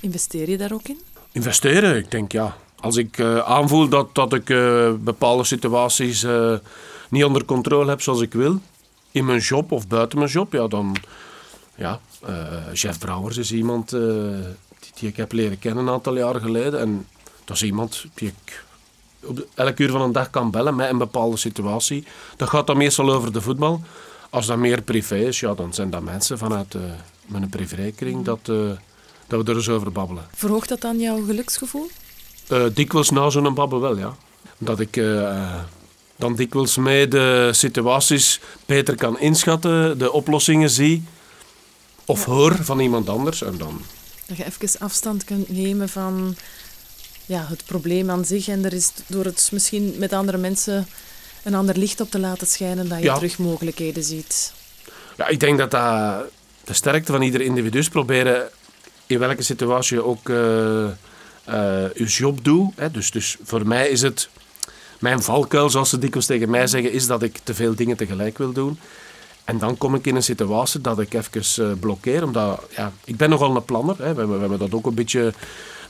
Investeer 0.00 0.50
je 0.50 0.56
daar 0.56 0.72
ook 0.72 0.88
in? 0.88 0.98
Investeren, 1.32 1.96
ik 1.96 2.10
denk 2.10 2.32
ja. 2.32 2.56
Als 2.80 2.96
ik 2.96 3.18
uh, 3.18 3.38
aanvoel 3.38 3.88
dat, 3.88 4.14
dat 4.14 4.32
ik 4.32 4.48
uh, 4.48 4.92
bepaalde 4.92 5.44
situaties 5.44 6.24
uh, 6.24 6.54
niet 7.08 7.24
onder 7.24 7.44
controle 7.44 7.88
heb 7.88 8.02
zoals 8.02 8.20
ik 8.20 8.32
wil, 8.32 8.60
in 9.10 9.24
mijn 9.24 9.38
job 9.38 9.72
of 9.72 9.88
buiten 9.88 10.18
mijn 10.18 10.30
job, 10.30 10.52
ja, 10.52 10.66
dan... 10.66 10.96
Ja, 11.74 12.00
Jeff 12.72 12.98
Brouwers 12.98 13.36
is 13.36 13.52
iemand 13.52 13.96
die, 14.94 15.08
ik 15.08 15.16
heb 15.16 15.32
leren 15.32 15.58
kennen 15.58 15.86
een 15.86 15.92
aantal 15.92 16.16
jaren 16.16 16.40
geleden. 16.40 16.80
En 16.80 17.06
dat 17.44 17.56
is 17.56 17.62
iemand 17.62 18.04
die 18.14 18.28
ik 18.28 18.64
op 19.24 19.46
elk 19.54 19.78
uur 19.78 19.90
van 19.90 20.00
een 20.00 20.12
dag 20.12 20.30
kan 20.30 20.50
bellen 20.50 20.76
met 20.76 20.90
een 20.90 20.98
bepaalde 20.98 21.36
situatie. 21.36 22.04
Dat 22.36 22.48
gaat 22.48 22.66
dan 22.66 22.76
meestal 22.76 23.12
over 23.12 23.32
de 23.32 23.40
voetbal. 23.40 23.82
Als 24.30 24.46
dat 24.46 24.58
meer 24.58 24.82
privé 24.82 25.16
is, 25.16 25.40
ja, 25.40 25.54
dan 25.54 25.74
zijn 25.74 25.90
dat 25.90 26.02
mensen 26.02 26.38
vanuit 26.38 26.74
mijn 27.26 27.48
privékring 27.48 28.24
dat, 28.24 28.44
dat 29.26 29.44
we 29.44 29.50
er 29.50 29.56
eens 29.56 29.68
over 29.68 29.92
babbelen. 29.92 30.24
Verhoogt 30.34 30.68
dat 30.68 30.80
dan 30.80 30.98
jouw 30.98 31.24
geluksgevoel? 31.24 31.90
Uh, 32.48 32.64
dikwijls 32.74 33.10
na 33.10 33.30
zo'n 33.30 33.54
babbel 33.54 33.80
wel, 33.80 33.98
ja. 33.98 34.16
Dat 34.58 34.80
ik 34.80 35.00
dan 36.16 36.34
dikwijls 36.34 36.76
mee 36.76 37.08
de 37.08 37.48
situaties 37.52 38.40
beter 38.66 38.94
kan 38.96 39.18
inschatten, 39.18 39.98
de 39.98 40.12
oplossingen 40.12 40.70
zie 40.70 41.04
of 42.04 42.24
hoor 42.24 42.56
van 42.60 42.80
iemand 42.80 43.08
anders. 43.08 43.42
En 43.42 43.58
dan... 43.58 43.80
Dat 44.30 44.38
je 44.38 44.44
even 44.44 44.80
afstand 44.80 45.24
kunt 45.24 45.48
nemen 45.48 45.88
van 45.88 46.36
ja, 47.26 47.46
het 47.48 47.64
probleem 47.64 48.10
aan 48.10 48.24
zich 48.24 48.48
en 48.48 48.64
er 48.64 48.72
is 48.72 48.90
door 49.06 49.24
het 49.24 49.48
misschien 49.52 49.94
met 49.98 50.12
andere 50.12 50.38
mensen 50.38 50.86
een 51.42 51.54
ander 51.54 51.76
licht 51.76 52.00
op 52.00 52.10
te 52.10 52.18
laten 52.18 52.46
schijnen, 52.46 52.88
dat 52.88 52.98
je 52.98 53.04
ja. 53.04 53.14
terug 53.14 53.38
mogelijkheden 53.38 54.02
ziet. 54.02 54.52
Ja, 55.16 55.28
ik 55.28 55.40
denk 55.40 55.58
dat 55.58 55.70
dat 55.70 56.24
de 56.64 56.72
sterkte 56.74 57.12
van 57.12 57.22
ieder 57.22 57.40
individu 57.40 57.78
is 57.78 57.88
proberen 57.88 58.48
in 59.06 59.18
welke 59.18 59.42
situatie 59.42 59.96
je 59.96 60.04
ook... 60.04 60.28
Uh, 60.28 60.36
uh, 60.36 60.90
je 61.94 62.04
job 62.04 62.44
doe. 62.44 62.72
Hè. 62.76 62.90
Dus, 62.90 63.10
dus 63.10 63.36
voor 63.42 63.66
mij 63.66 63.88
is 63.88 64.02
het... 64.02 64.28
Mijn 64.98 65.22
valkuil, 65.22 65.70
zoals 65.70 65.90
ze 65.90 65.98
dikwijls 65.98 66.26
tegen 66.26 66.50
mij 66.50 66.66
zeggen, 66.66 66.92
is 66.92 67.06
dat 67.06 67.22
ik 67.22 67.38
te 67.44 67.54
veel 67.54 67.74
dingen 67.74 67.96
tegelijk 67.96 68.38
wil 68.38 68.52
doen. 68.52 68.78
En 69.50 69.58
dan 69.58 69.78
kom 69.78 69.94
ik 69.94 70.06
in 70.06 70.16
een 70.16 70.22
situatie 70.22 70.80
dat 70.80 70.98
ik 70.98 71.14
even 71.14 71.70
uh, 71.70 71.72
blokkeer. 71.80 72.24
Omdat, 72.24 72.62
ja, 72.76 72.92
ik 73.04 73.16
ben 73.16 73.30
nogal 73.30 73.56
een 73.56 73.64
planner. 73.64 73.96
Hè. 73.98 74.14
We, 74.14 74.26
we, 74.26 74.38
hebben 74.38 74.58
dat 74.58 74.74
ook 74.74 74.86
een 74.86 74.94
beetje 74.94 75.32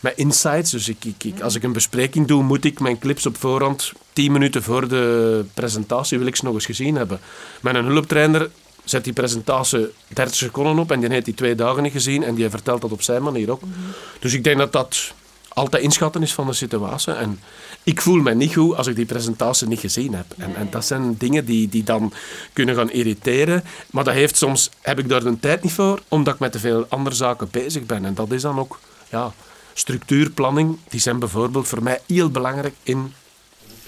met 0.01 0.17
insights. 0.17 0.71
Dus 0.71 0.89
ik, 0.89 1.05
ik, 1.05 1.25
ik, 1.25 1.41
als 1.41 1.55
ik 1.55 1.63
een 1.63 1.73
bespreking 1.73 2.27
doe, 2.27 2.43
moet 2.43 2.65
ik 2.65 2.81
mijn 2.81 2.99
clips 2.99 3.27
op 3.27 3.37
voorhand, 3.37 3.93
tien 4.13 4.33
minuten 4.33 4.63
voor 4.63 4.89
de 4.89 5.45
presentatie, 5.55 6.19
wil 6.19 6.27
ik 6.27 6.37
ze 6.37 6.45
nog 6.45 6.55
eens 6.55 6.67
gezien 6.67 6.97
hebben. 6.97 7.21
Met 7.61 7.75
een 7.75 7.85
hulptrainer 7.85 8.51
zet 8.85 9.05
die 9.05 9.13
presentatie 9.13 9.89
30 10.09 10.35
seconden 10.37 10.79
op 10.79 10.91
en 10.91 11.01
die 11.01 11.11
heeft 11.11 11.25
die 11.25 11.35
twee 11.35 11.55
dagen 11.55 11.83
niet 11.83 11.93
gezien 11.93 12.23
en 12.23 12.35
die 12.35 12.51
vertelt 12.51 12.81
dat 12.81 12.93
op 12.93 13.03
zijn 13.03 13.23
manier 13.23 13.51
ook. 13.51 13.63
Mm 13.63 13.73
-hmm. 13.73 13.93
Dus 14.19 14.35
ik 14.35 14.45
denk 14.45 14.59
dat 14.59 14.73
dat 14.73 15.13
altijd 15.55 15.83
inschatten 15.83 16.23
is 16.23 16.35
van 16.35 16.47
de 16.47 16.53
situatie. 16.53 17.13
En 17.13 17.41
ik 17.83 18.01
voel 18.01 18.21
me 18.23 18.35
niet 18.35 18.55
goed 18.55 18.77
als 18.77 18.87
ik 18.87 18.97
die 18.97 19.05
presentatie 19.05 19.67
niet 19.67 19.81
gezien 19.81 20.15
heb. 20.15 20.27
En, 20.37 20.57
en 20.57 20.69
dat 20.71 20.85
zijn 20.85 21.17
dingen 21.19 21.45
die, 21.45 21.69
die 21.69 21.85
dan 21.85 22.13
kunnen 22.53 22.75
gaan 22.75 22.91
irriteren. 22.91 23.65
Maar 23.91 24.05
dat 24.05 24.15
heeft 24.15 24.37
soms, 24.37 24.71
heb 24.81 24.99
ik 24.99 25.09
daar 25.09 25.23
de 25.23 25.41
tijd 25.41 25.63
niet 25.63 25.73
voor, 25.73 26.03
omdat 26.09 26.35
ik 26.35 26.41
met 26.41 26.53
te 26.53 26.59
veel 26.59 26.87
andere 26.89 27.17
zaken 27.17 27.49
bezig 27.51 27.87
ben. 27.87 28.05
En 28.05 28.15
dat 28.15 28.31
is 28.31 28.43
dan 28.43 28.59
ook, 28.59 28.79
ja, 29.09 29.33
structuurplanning, 29.75 30.79
die 30.89 31.01
zijn 31.01 31.19
bijvoorbeeld 31.19 31.69
voor 31.69 31.83
mij 31.83 32.01
heel 32.07 32.31
belangrijk 32.31 32.75
in 32.83 33.15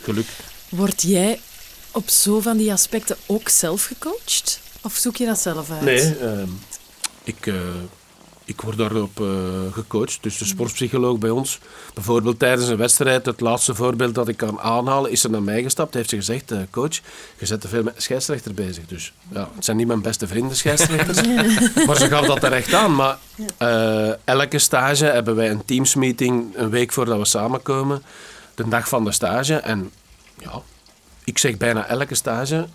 geluk. 0.03 0.27
Word 0.69 1.03
jij 1.03 1.41
op 1.91 2.09
zo 2.09 2.41
van 2.41 2.57
die 2.57 2.73
aspecten 2.73 3.17
ook 3.27 3.49
zelf 3.49 3.85
gecoacht? 3.85 4.61
Of 4.83 4.95
zoek 4.95 5.17
je 5.17 5.27
dat 5.27 5.39
zelf 5.39 5.71
uit? 5.71 5.81
Nee, 5.81 6.19
uh, 6.21 6.43
ik... 7.25 7.47
Uh, 7.47 7.55
ik 8.53 8.61
word 8.61 8.77
daarop 8.77 9.21
uh, 9.21 9.29
gecoacht. 9.73 10.19
Dus 10.21 10.39
de 10.39 10.45
sportpsycholoog 10.45 11.19
bij 11.19 11.31
ons, 11.31 11.59
bijvoorbeeld 11.95 12.39
tijdens 12.39 12.69
een 12.69 12.77
wedstrijd, 12.77 13.27
het 13.27 13.41
laatste 13.41 13.75
voorbeeld 13.75 14.15
dat 14.15 14.29
ik 14.29 14.37
kan 14.37 14.61
aanhalen, 14.61 15.11
is 15.11 15.25
er 15.25 15.31
naar 15.31 15.43
mij 15.43 15.63
gestapt. 15.63 15.95
Heeft 15.95 16.09
ze 16.09 16.17
gezegd, 16.17 16.53
uh, 16.53 16.59
coach, 16.71 17.01
je 17.39 17.47
zet 17.47 17.61
te 17.61 17.69
veel 17.69 17.83
met 17.83 18.03
scheidsrechter 18.03 18.55
bezig. 18.55 18.87
Dus 18.87 19.13
ja, 19.33 19.49
het 19.55 19.65
zijn 19.65 19.77
niet 19.77 19.87
mijn 19.87 20.03
beste 20.03 20.27
vrienden, 20.27 20.57
scheidsrechters. 20.57 21.21
maar 21.87 21.97
ze 21.97 22.09
gaf 22.09 22.27
dat 22.27 22.41
terecht 22.41 22.75
aan. 22.75 22.95
Maar 22.95 23.19
uh, 23.59 24.13
elke 24.25 24.59
stage 24.59 25.05
hebben 25.05 25.37
wij 25.37 25.51
een 25.51 25.65
teamsmeeting 25.65 26.57
een 26.57 26.71
week 26.71 26.93
voordat 26.93 27.19
we 27.19 27.25
samenkomen. 27.25 28.03
De 28.55 28.69
dag 28.69 28.89
van 28.89 29.05
de 29.05 29.13
stage. 29.13 29.55
En 29.55 29.91
ja, 30.39 30.63
ik 31.25 31.39
zeg 31.39 31.57
bijna 31.57 31.87
elke 31.87 32.15
stage, 32.15 32.67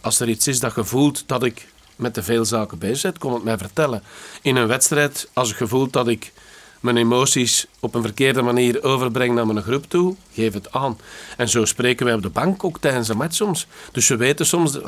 als 0.00 0.20
er 0.20 0.28
iets 0.28 0.46
is 0.46 0.60
dat 0.60 0.74
je 0.74 0.84
voelt 0.84 1.24
dat 1.26 1.42
ik 1.42 1.66
met 2.00 2.14
te 2.14 2.22
veel 2.22 2.44
zaken 2.44 2.78
bezig 2.78 2.98
zit, 2.98 3.18
kom 3.18 3.34
het 3.34 3.44
mij 3.44 3.58
vertellen. 3.58 4.02
In 4.42 4.56
een 4.56 4.66
wedstrijd, 4.66 5.28
als 5.32 5.50
ik 5.50 5.56
gevoel 5.56 5.90
dat 5.90 6.08
ik 6.08 6.32
mijn 6.80 6.96
emoties 6.96 7.66
op 7.80 7.94
een 7.94 8.02
verkeerde 8.02 8.42
manier 8.42 8.82
overbreng 8.82 9.34
naar 9.34 9.46
mijn 9.46 9.62
groep 9.62 9.84
toe, 9.88 10.16
geef 10.32 10.52
het 10.52 10.72
aan. 10.72 10.98
En 11.36 11.48
zo 11.48 11.64
spreken 11.64 12.06
wij 12.06 12.14
op 12.14 12.22
de 12.22 12.28
bank 12.28 12.64
ook 12.64 12.78
tijdens 12.78 13.08
een 13.08 13.16
match 13.16 13.34
soms. 13.34 13.66
Dus 13.92 14.08
we 14.08 14.16
weten 14.16 14.46
soms... 14.46 14.78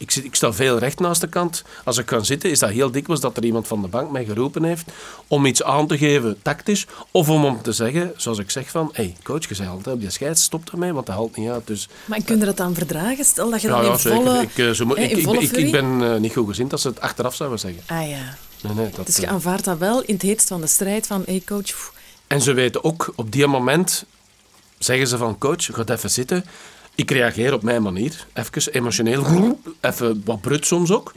Ik, 0.00 0.10
zit, 0.10 0.24
ik 0.24 0.34
sta 0.34 0.52
veel 0.52 0.78
recht 0.78 1.00
naast 1.00 1.20
de 1.20 1.28
kant. 1.28 1.62
Als 1.84 1.98
ik 1.98 2.08
ga 2.08 2.22
zitten, 2.22 2.50
is 2.50 2.58
dat 2.58 2.70
heel 2.70 2.90
dikwijls 2.90 3.20
dat 3.20 3.36
er 3.36 3.44
iemand 3.44 3.66
van 3.66 3.82
de 3.82 3.88
bank 3.88 4.10
mij 4.10 4.24
geroepen 4.24 4.64
heeft 4.64 4.90
om 5.26 5.46
iets 5.46 5.62
aan 5.62 5.86
te 5.86 5.98
geven, 5.98 6.42
tactisch, 6.42 6.86
of 7.10 7.28
om 7.28 7.44
om 7.44 7.62
te 7.62 7.72
zeggen, 7.72 8.12
zoals 8.16 8.38
ik 8.38 8.50
zeg 8.50 8.70
van, 8.70 8.90
hé, 8.92 9.02
hey, 9.02 9.16
coach, 9.22 9.48
je 9.48 9.54
zei 9.54 9.68
altijd 9.68 9.96
op 9.96 10.02
je 10.02 10.10
scheids, 10.10 10.42
stop 10.42 10.70
ermee, 10.72 10.92
want 10.92 11.06
dat 11.06 11.14
haalt 11.14 11.36
niet 11.36 11.48
uit. 11.48 11.66
Dus, 11.66 11.88
maar 12.04 12.22
kun 12.22 12.38
je 12.38 12.44
dat 12.44 12.56
dan 12.56 12.74
verdragen? 12.74 13.24
Stel 13.24 13.50
dat 13.50 13.60
je 13.60 13.68
ja, 13.68 13.74
dan 13.74 13.84
in 13.84 13.90
ja, 13.90 13.98
volle... 13.98 14.42
Ik, 14.42 14.56
uh, 14.56 14.70
zo, 14.70 14.84
ik, 14.94 15.10
ik, 15.10 15.26
ik, 15.26 15.50
ik, 15.50 15.70
ben 15.70 16.00
uh, 16.00 16.16
niet 16.16 16.32
goed 16.32 16.48
gezien 16.48 16.68
dat 16.68 16.80
ze 16.80 16.88
het 16.88 17.00
achteraf 17.00 17.34
zouden 17.34 17.58
zeggen. 17.58 17.82
Ah 17.86 18.08
ja. 18.08 18.36
Nee, 18.62 18.74
nee, 18.74 18.90
dat, 18.94 19.06
dus 19.06 19.16
je 19.16 19.28
aanvaardt 19.28 19.64
dat 19.64 19.78
wel 19.78 20.02
in 20.02 20.14
het 20.14 20.22
heetst 20.22 20.48
van 20.48 20.60
de 20.60 20.66
strijd 20.66 21.06
van, 21.06 21.22
hé 21.26 21.32
hey, 21.32 21.42
coach... 21.46 21.64
Pff. 21.64 21.92
En 22.26 22.40
ze 22.40 22.52
weten 22.52 22.84
ook, 22.84 23.12
op 23.16 23.32
die 23.32 23.46
moment 23.46 24.04
zeggen 24.78 25.06
ze 25.06 25.16
van, 25.16 25.38
coach, 25.38 25.64
ga 25.64 25.84
even 25.86 26.10
zitten 26.10 26.44
ik 27.00 27.10
reageer 27.10 27.52
op 27.52 27.62
mijn 27.62 27.82
manier. 27.82 28.26
Even 28.32 28.72
emotioneel, 28.72 29.58
even 29.80 30.22
wat 30.24 30.40
brut 30.40 30.66
soms 30.66 30.92
ook. 30.92 31.12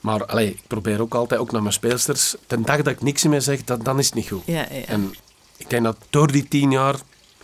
Maar 0.00 0.26
allee, 0.26 0.48
ik 0.48 0.62
probeer 0.66 1.00
ook 1.00 1.14
altijd, 1.14 1.40
ook 1.40 1.52
naar 1.52 1.62
mijn 1.62 1.74
speelsters, 1.74 2.34
ten 2.46 2.62
dag 2.62 2.76
dat 2.76 2.92
ik 2.92 3.02
niks 3.02 3.22
meer 3.22 3.40
zeg, 3.40 3.64
dat, 3.64 3.84
dan 3.84 3.98
is 3.98 4.06
het 4.06 4.14
niet 4.14 4.28
goed. 4.28 4.42
Ja, 4.44 4.66
ja. 4.70 4.84
En 4.86 5.14
ik 5.56 5.70
denk 5.70 5.84
dat 5.84 5.96
door 6.10 6.32
die 6.32 6.48
tien 6.48 6.70
jaar 6.70 6.94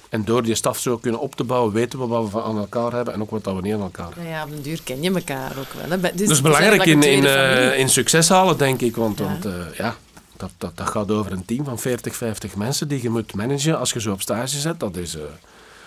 en 0.08 0.24
door 0.24 0.42
die 0.42 0.54
staf 0.54 0.78
zo 0.78 0.96
kunnen 0.96 1.20
op 1.20 1.34
te 1.34 1.44
bouwen, 1.44 1.72
weten 1.72 1.98
we 1.98 2.06
wat 2.06 2.24
we 2.24 2.30
van 2.30 2.42
aan 2.42 2.58
elkaar 2.58 2.92
hebben 2.92 3.14
en 3.14 3.20
ook 3.20 3.30
wat 3.30 3.44
we 3.44 3.60
niet 3.60 3.74
aan 3.74 3.80
elkaar 3.80 4.06
hebben. 4.06 4.26
Ja, 4.26 4.44
op 4.44 4.50
een 4.50 4.62
duur 4.62 4.80
ken 4.84 5.02
je 5.02 5.12
elkaar 5.14 5.52
ook 5.58 5.72
wel. 5.88 5.98
Hè? 5.98 6.14
Dus 6.14 6.40
belangrijk 6.40 6.84
in, 6.84 7.02
in, 7.02 7.24
uh, 7.24 7.78
in 7.78 7.88
succes 7.88 8.28
halen, 8.28 8.58
denk 8.58 8.80
ik. 8.80 8.96
Want, 8.96 9.18
ja. 9.18 9.24
want 9.24 9.46
uh, 9.46 9.52
ja, 9.76 9.96
dat, 10.36 10.50
dat, 10.58 10.76
dat 10.76 10.88
gaat 10.88 11.10
over 11.10 11.32
een 11.32 11.44
team 11.44 11.64
van 11.64 11.78
40, 11.78 12.16
50 12.16 12.56
mensen 12.56 12.88
die 12.88 13.02
je 13.02 13.10
moet 13.10 13.34
managen. 13.34 13.78
Als 13.78 13.92
je 13.92 14.00
zo 14.00 14.12
op 14.12 14.20
stage 14.20 14.58
zet, 14.58 14.80
dat 14.80 14.96
is... 14.96 15.14
Uh, 15.14 15.22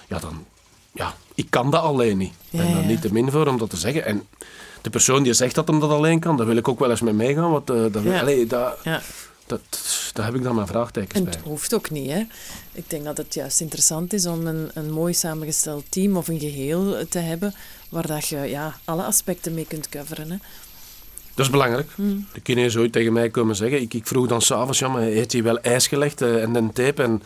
ja, 0.07 0.19
dan, 0.19 0.45
ja, 0.93 1.15
ik 1.35 1.47
kan 1.49 1.71
dat 1.71 1.81
alleen 1.81 2.17
niet. 2.17 2.33
Ja, 2.49 2.73
daar 2.73 2.85
niet 2.85 3.01
te 3.01 3.13
min 3.13 3.31
voor 3.31 3.47
om 3.47 3.57
dat 3.57 3.69
te 3.69 3.77
zeggen. 3.77 4.05
En 4.05 4.27
de 4.81 4.89
persoon 4.89 5.23
die 5.23 5.33
zegt 5.33 5.55
dat 5.55 5.67
hem 5.67 5.79
dat 5.79 5.89
alleen 5.89 6.19
kan, 6.19 6.37
daar 6.37 6.45
wil 6.45 6.57
ik 6.57 6.67
ook 6.67 6.79
wel 6.79 6.89
eens 6.89 7.01
mee 7.01 7.13
meegaan. 7.13 7.51
Want 7.51 7.69
uh, 7.69 7.85
dat, 7.91 8.03
ja. 8.03 8.19
allee, 8.19 8.47
dat, 8.47 8.77
dat, 9.45 9.61
daar 10.13 10.25
heb 10.25 10.35
ik 10.35 10.43
dan 10.43 10.55
mijn 10.55 10.67
vraagtekens 10.67 11.19
en 11.19 11.23
bij. 11.23 11.33
het 11.33 11.43
hoeft 11.43 11.73
ook 11.73 11.89
niet. 11.89 12.11
Hè? 12.11 12.23
Ik 12.71 12.89
denk 12.89 13.03
dat 13.03 13.17
het 13.17 13.33
juist 13.33 13.61
interessant 13.61 14.13
is 14.13 14.25
om 14.25 14.47
een, 14.47 14.71
een 14.73 14.91
mooi 14.91 15.13
samengesteld 15.13 15.85
team 15.89 16.17
of 16.17 16.27
een 16.27 16.39
geheel 16.39 17.07
te 17.09 17.19
hebben 17.19 17.53
waar 17.89 18.07
dat 18.07 18.27
je 18.27 18.37
ja, 18.37 18.75
alle 18.85 19.03
aspecten 19.03 19.53
mee 19.53 19.65
kunt 19.65 19.89
coveren. 19.89 20.31
Hè? 20.31 20.37
Dat 21.35 21.45
is 21.45 21.51
belangrijk. 21.51 21.89
Hmm. 21.95 22.27
De 22.33 22.41
kinderen 22.41 22.79
ooit 22.81 22.91
tegen 22.91 23.13
mij 23.13 23.29
komen 23.29 23.55
zeggen. 23.55 23.81
Ik, 23.81 23.93
ik 23.93 24.07
vroeg 24.07 24.27
dan 24.27 24.41
s'avonds, 24.41 24.79
ja, 24.79 24.87
maar 24.87 25.01
heeft 25.01 25.31
hij 25.31 25.43
wel 25.43 25.59
ijs 25.59 25.87
gelegd 25.87 26.21
uh, 26.21 26.43
en 26.43 26.55
een 26.55 26.73
tape? 26.73 27.03
En 27.03 27.23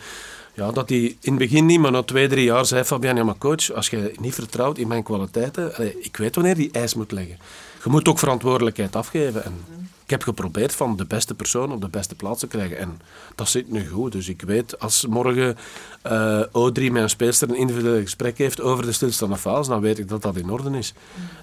ja, 0.58 0.70
dat 0.70 0.88
hij 0.88 0.98
in 0.98 1.16
het 1.20 1.38
begin 1.38 1.66
niet, 1.66 1.80
maar 1.80 1.90
na 1.90 2.02
twee, 2.02 2.28
drie 2.28 2.44
jaar 2.44 2.66
zei 2.66 2.84
Fabian, 2.84 3.16
ja 3.16 3.24
maar 3.24 3.38
coach, 3.38 3.72
als 3.72 3.88
je 3.88 4.12
niet 4.20 4.34
vertrouwt 4.34 4.78
in 4.78 4.88
mijn 4.88 5.02
kwaliteiten, 5.02 5.72
ik 6.04 6.16
weet 6.16 6.34
wanneer 6.34 6.54
die 6.54 6.70
ijs 6.72 6.94
moet 6.94 7.12
leggen. 7.12 7.38
Je 7.84 7.90
moet 7.90 8.08
ook 8.08 8.18
verantwoordelijkheid 8.18 8.96
afgeven. 8.96 9.44
En 9.44 9.54
ik 10.04 10.10
heb 10.10 10.22
geprobeerd 10.22 10.74
van 10.74 10.96
de 10.96 11.04
beste 11.04 11.34
persoon 11.34 11.72
op 11.72 11.80
de 11.80 11.88
beste 11.88 12.14
plaats 12.14 12.40
te 12.40 12.46
krijgen. 12.46 12.78
En 12.78 13.00
dat 13.34 13.48
zit 13.48 13.70
nu 13.70 13.88
goed. 13.88 14.12
Dus 14.12 14.28
ik 14.28 14.42
weet, 14.42 14.80
als 14.80 15.06
morgen 15.06 15.56
uh, 16.06 16.42
O3 16.42 16.92
met 16.92 17.02
een 17.02 17.10
speelster 17.10 17.48
een 17.48 17.56
individueel 17.56 18.00
gesprek 18.00 18.38
heeft 18.38 18.60
over 18.60 18.84
de 18.84 18.92
stilstaande 18.92 19.36
fase, 19.36 19.70
dan 19.70 19.80
weet 19.80 19.98
ik 19.98 20.08
dat 20.08 20.22
dat 20.22 20.36
in 20.36 20.50
orde 20.50 20.78
is. 20.78 20.94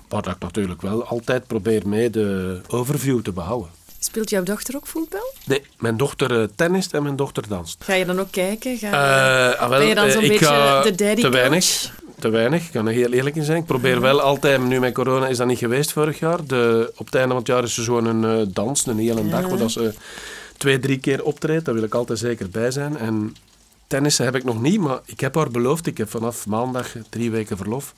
Maar 0.10 0.22
dat 0.22 0.36
ik 0.36 0.42
natuurlijk 0.42 0.82
wel 0.82 1.06
altijd 1.06 1.48
probeer 1.48 1.88
mee 1.88 2.10
de 2.10 2.62
overview 2.68 3.22
te 3.22 3.32
behouden. 3.32 3.70
Speelt 4.06 4.30
jouw 4.30 4.44
dochter 4.44 4.76
ook 4.76 4.88
voetbal? 4.88 5.34
Nee, 5.46 5.62
mijn 5.80 5.98
dochter 5.98 6.32
uh, 6.32 6.48
tennist 6.56 6.94
en 6.94 7.04
mijn 7.04 7.16
dochter 7.16 7.48
danst. 7.48 7.84
Ga 7.84 7.94
je 7.94 8.06
dan 8.06 8.20
ook 8.20 8.32
kijken? 8.32 8.78
Ga, 8.78 8.88
uh, 8.88 9.60
ah, 9.60 9.70
wel, 9.70 9.80
ben 9.80 9.88
je 9.88 9.96
dan 9.96 10.12
zo'n 10.12 10.24
uh, 10.24 10.30
beetje 10.30 10.82
de 10.84 10.96
daddy 10.96 11.22
Te 11.22 11.30
weinig. 11.30 11.94
Te 12.20 12.30
weinig, 12.30 12.66
ik 12.66 12.72
kan 12.72 12.88
er 12.88 12.94
heel 12.94 13.12
eerlijk 13.12 13.36
in 13.36 13.44
zijn. 13.44 13.58
Ik 13.58 13.66
probeer 13.66 14.02
wel 14.02 14.22
altijd, 14.22 14.62
nu 14.62 14.80
met 14.80 14.94
corona 14.94 15.28
is 15.28 15.38
dat 15.38 15.48
niet 15.48 15.58
geweest 15.58 15.92
vorig 15.92 16.20
jaar. 16.20 16.46
De, 16.46 16.94
op 16.96 17.06
het 17.06 17.16
einde 17.16 17.30
van 17.30 17.38
het 17.38 17.48
jaar 17.48 17.64
is 17.64 17.78
er 17.78 17.84
zo'n 17.84 18.06
een 18.06 18.54
dans, 18.54 18.86
een 18.86 18.98
hele 18.98 19.30
dag, 19.30 19.48
waar 19.48 19.58
dat 19.58 19.72
ze 19.72 19.94
twee, 20.58 20.80
drie 20.80 21.00
keer 21.00 21.24
optreedt. 21.24 21.66
Daar 21.66 21.74
wil 21.74 21.84
ik 21.84 21.94
altijd 21.94 22.20
zeker 22.20 22.50
bij 22.50 22.72
zijn. 22.72 22.98
En 22.98 23.36
tennissen 23.88 24.26
heb 24.26 24.36
ik 24.36 24.44
nog 24.44 24.62
niet, 24.62 24.80
maar 24.80 25.00
ik 25.06 25.20
heb 25.20 25.36
haar 25.36 25.50
beloofd. 25.50 25.88
Ik 25.88 25.98
heb 25.98 26.10
vanaf 26.10 26.46
maandag 26.46 26.88
drie 27.10 27.32
weken 27.32 27.58
verlof 27.58 27.94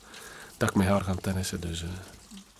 dat 0.56 0.68
ik 0.68 0.74
met 0.74 0.86
haar 0.86 1.00
ga 1.00 1.14
tennissen. 1.20 1.60
Dus, 1.60 1.82
eh. 1.82 1.88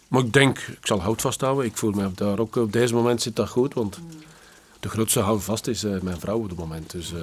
Maar 0.08 0.22
ik 0.22 0.32
denk, 0.32 0.58
ik 0.58 0.86
zal 0.86 1.00
hout 1.00 1.20
vasthouden. 1.20 1.64
Ik 1.64 1.76
voel 1.76 1.90
me 1.90 2.10
daar 2.14 2.38
ook 2.38 2.56
op 2.56 2.72
deze 2.72 2.94
moment 2.94 3.22
zit 3.22 3.36
dat 3.36 3.48
goed, 3.48 3.74
want 3.74 3.98
de 4.80 4.88
grootste 4.88 5.20
houvast 5.20 5.66
is 5.66 5.84
uh, 5.84 6.00
mijn 6.00 6.20
vrouw 6.20 6.36
op 6.36 6.48
het 6.48 6.58
moment. 6.58 6.90
Dus 6.90 7.12
uh, 7.12 7.20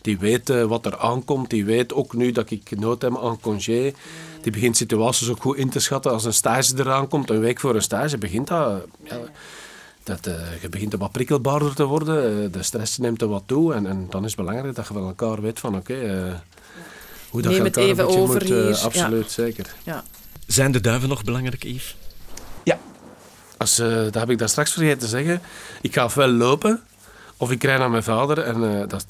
die 0.00 0.18
weet 0.18 0.50
uh, 0.50 0.64
wat 0.64 0.86
er 0.86 0.98
aankomt. 0.98 1.50
Die 1.50 1.64
weet 1.64 1.92
ook 1.92 2.14
nu 2.14 2.32
dat 2.32 2.50
ik 2.50 2.78
nood 2.78 3.02
heb 3.02 3.18
aan 3.18 3.40
congé. 3.40 3.94
Die 4.42 4.52
begint 4.52 4.76
situaties 4.76 5.28
ook 5.28 5.42
goed 5.42 5.56
in 5.56 5.70
te 5.70 5.80
schatten. 5.80 6.12
Als 6.12 6.24
een 6.24 6.34
stage 6.34 6.74
eraan 6.76 7.08
komt, 7.08 7.30
een 7.30 7.40
week 7.40 7.60
voor 7.60 7.74
een 7.74 7.82
stage, 7.82 8.18
begint 8.18 8.48
dat... 8.48 8.84
Ja, 9.02 9.18
dat 10.02 10.24
je 10.60 10.68
begint 10.68 10.92
er 10.92 10.98
wat 10.98 11.12
prikkelbaarder 11.12 11.74
te 11.74 11.84
worden. 11.84 12.52
de 12.52 12.62
stress 12.62 12.98
neemt 12.98 13.22
er 13.22 13.28
wat 13.28 13.42
toe. 13.46 13.74
En, 13.74 13.86
en, 13.86 14.06
dan 14.10 14.24
is 14.24 14.30
het 14.30 14.40
belangrijk 14.40 14.74
dat 14.74 14.86
je 14.86 14.92
van 14.92 15.06
elkaar 15.06 15.40
weet 15.40 15.60
van 15.60 15.76
oké... 15.76 15.92
Okay, 15.92 16.40
hoe 17.30 17.42
dat 17.42 17.52
Neem 17.52 17.64
het 17.64 17.76
even 17.76 18.08
over 18.08 18.34
moet, 18.34 18.42
hier. 18.42 18.76
absoluut, 18.76 19.30
zeker. 19.30 19.74
Ja. 19.82 20.04
Zijn 20.46 20.72
de 20.72 20.80
duiven 20.80 21.08
nog 21.08 21.24
belangrijk, 21.24 21.64
Yves? 21.64 21.96
Als, 23.56 23.80
uh, 23.80 23.94
dat 23.94 24.14
heb 24.14 24.30
ik 24.30 24.38
daar 24.38 24.48
straks 24.48 24.72
vergeten 24.72 24.98
te 24.98 25.06
zeggen. 25.06 25.40
Ik 25.80 25.94
ga 25.94 26.04
ofwel 26.04 26.28
lopen, 26.28 26.80
of 27.36 27.50
ik 27.50 27.62
rij 27.62 27.78
naar 27.78 27.90
mijn 27.90 28.02
vader. 28.02 28.38
En, 28.38 28.62
uh, 28.62 28.88
dat, 28.88 29.06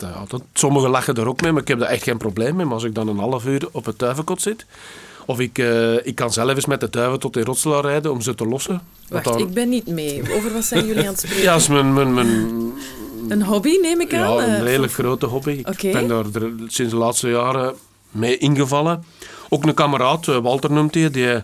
sommigen 0.53 0.91
lachen 0.91 1.15
er 1.15 1.29
ook 1.29 1.41
mee, 1.41 1.53
maar 1.53 1.63
ik 1.63 1.69
heb 1.69 1.79
daar 1.79 1.89
echt 1.89 2.03
geen 2.03 2.19
probleem 2.19 2.57
mee. 2.57 2.65
Maar 2.65 2.75
als 2.75 2.85
ik 2.85 2.95
dan 2.95 3.09
een 3.09 3.19
half 3.19 3.47
uur 3.47 3.69
op 3.73 3.85
het 3.85 3.99
duivenkot 3.99 4.43
zit... 4.43 4.67
Of 5.27 5.41
ik, 5.41 5.59
uh, 5.59 6.07
ik 6.07 6.15
kan 6.15 6.33
zelf 6.33 6.55
eens 6.55 6.67
met 6.67 6.81
de 6.81 6.91
duiven 6.91 7.21
tot 7.21 7.37
in 7.37 7.43
Rotselaar 7.43 7.83
rijden 7.85 8.13
om 8.13 8.21
ze 8.21 8.35
te 8.35 8.47
lossen. 8.47 8.81
Wacht, 9.09 9.25
dan... 9.25 9.39
ik 9.39 9.55
ben 9.55 9.69
niet 9.69 9.87
mee. 9.87 10.23
Over 10.35 10.53
wat 10.53 10.65
zijn 10.65 10.87
jullie 10.87 11.03
aan 11.03 11.09
het 11.09 11.19
spreken? 11.19 11.43
Ja, 11.43 11.55
is 11.55 11.69
mijn, 11.69 11.93
mijn, 11.93 12.15
mijn... 12.15 12.73
Een 13.29 13.43
hobby, 13.43 13.79
neem 13.83 14.01
ik 14.01 14.15
aan? 14.15 14.37
Ja, 14.37 14.47
een 14.47 14.63
redelijk 14.63 14.93
grote 14.93 15.27
hobby. 15.27 15.51
Ik 15.51 15.69
okay. 15.69 15.93
ben 15.93 16.09
daar 16.09 16.25
sinds 16.67 16.93
de 16.93 16.99
laatste 16.99 17.29
jaren 17.29 17.75
mee 18.11 18.39
ingevallen. 18.39 19.05
Ook 19.49 19.65
een 19.65 19.75
kameraad, 19.75 20.27
Walter 20.27 20.73
noemt 20.73 20.95
hij, 20.95 21.11
die... 21.11 21.43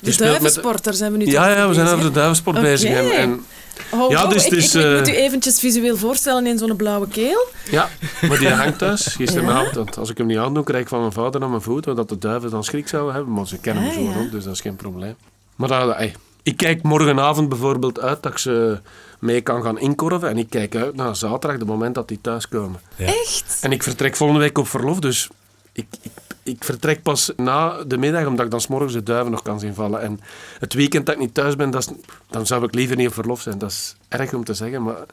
De 0.00 0.16
duivensport, 0.16 0.84
daar 0.84 0.94
zijn 0.94 1.12
we 1.12 1.18
nu 1.18 1.26
Ja, 1.26 1.48
ja 1.48 1.68
we 1.68 1.74
zijn 1.74 1.86
over 1.86 2.04
de 2.04 2.10
duivensport 2.10 2.56
okay. 2.56 2.70
bezig. 2.70 2.90
En, 2.90 3.12
en 3.12 3.44
Oh, 3.92 4.10
ja, 4.10 4.26
dus, 4.26 4.44
ik, 4.44 4.50
dus, 4.50 4.74
ik, 4.74 4.84
ik, 4.84 4.98
moet 4.98 5.08
u 5.08 5.14
eventjes 5.14 5.58
visueel 5.58 5.96
voorstellen 5.96 6.46
in 6.46 6.58
zo'n 6.58 6.76
blauwe 6.76 7.08
keel. 7.08 7.48
Ja, 7.70 7.88
maar 8.28 8.38
die 8.38 8.48
hangt 8.48 8.78
thuis 8.88 9.06
gisteravond. 9.06 9.74
Ja? 9.74 10.00
Als 10.00 10.10
ik 10.10 10.18
hem 10.18 10.26
niet 10.26 10.38
aandoe, 10.38 10.64
krijg 10.64 10.82
ik 10.82 10.88
van 10.88 11.00
mijn 11.00 11.12
vader 11.12 11.40
naar 11.40 11.48
mijn 11.48 11.62
voet, 11.62 11.84
dat 11.84 12.08
de 12.08 12.18
duiven 12.18 12.50
dan 12.50 12.64
schrik 12.64 12.88
zouden 12.88 13.14
hebben. 13.14 13.34
Maar 13.34 13.46
ze 13.46 13.58
kennen 13.58 13.84
hem 13.84 14.06
ah, 14.06 14.14
zo 14.14 14.20
ook, 14.20 14.30
dus 14.30 14.44
dat 14.44 14.52
is 14.52 14.60
geen 14.60 14.76
probleem. 14.76 15.16
Maar 15.56 15.68
dat, 15.68 15.96
ey, 15.96 16.14
ik 16.42 16.56
kijk 16.56 16.82
morgenavond 16.82 17.48
bijvoorbeeld 17.48 18.00
uit 18.00 18.22
dat 18.22 18.32
ik 18.32 18.38
ze 18.38 18.80
mee 19.18 19.40
kan 19.40 19.62
gaan 19.62 19.78
inkorven. 19.78 20.28
En 20.28 20.38
ik 20.38 20.50
kijk 20.50 20.76
uit 20.76 20.96
naar 20.96 21.16
zaterdag, 21.16 21.58
het 21.58 21.68
moment 21.68 21.94
dat 21.94 22.08
die 22.08 22.20
thuiskomen. 22.20 22.80
Ja. 22.96 23.06
Echt? 23.06 23.58
En 23.60 23.72
ik 23.72 23.82
vertrek 23.82 24.16
volgende 24.16 24.42
week 24.42 24.58
op 24.58 24.68
verlof, 24.68 24.98
dus 24.98 25.28
ik, 25.72 25.86
ik, 26.02 26.12
ik, 26.50 26.64
vertrek 26.64 27.02
pas 27.02 27.32
na 27.36 27.84
de 27.86 27.98
middag, 27.98 28.26
omdat 28.26 28.44
ik 28.44 28.50
dan 28.50 28.60
s'morgens 28.60 28.92
de 28.92 29.02
duiven 29.02 29.30
nog 29.30 29.42
kan 29.42 29.60
zien 29.60 29.74
vallen. 29.74 30.00
En 30.00 30.20
het 30.58 30.74
weekend 30.74 31.06
dat 31.06 31.14
ik 31.14 31.20
niet 31.20 31.34
thuis 31.34 31.56
ben, 31.56 31.70
dat 31.70 31.80
is, 31.80 31.88
dan 32.30 32.46
zou 32.46 32.64
ik 32.64 32.74
liever 32.74 32.96
niet 32.96 33.08
op 33.08 33.14
verlof 33.14 33.40
zijn. 33.40 33.58
Dat 33.58 33.70
is 33.70 33.96
erg 34.08 34.34
om 34.34 34.44
te 34.44 34.54
zeggen, 34.54 34.82
maar... 34.82 35.06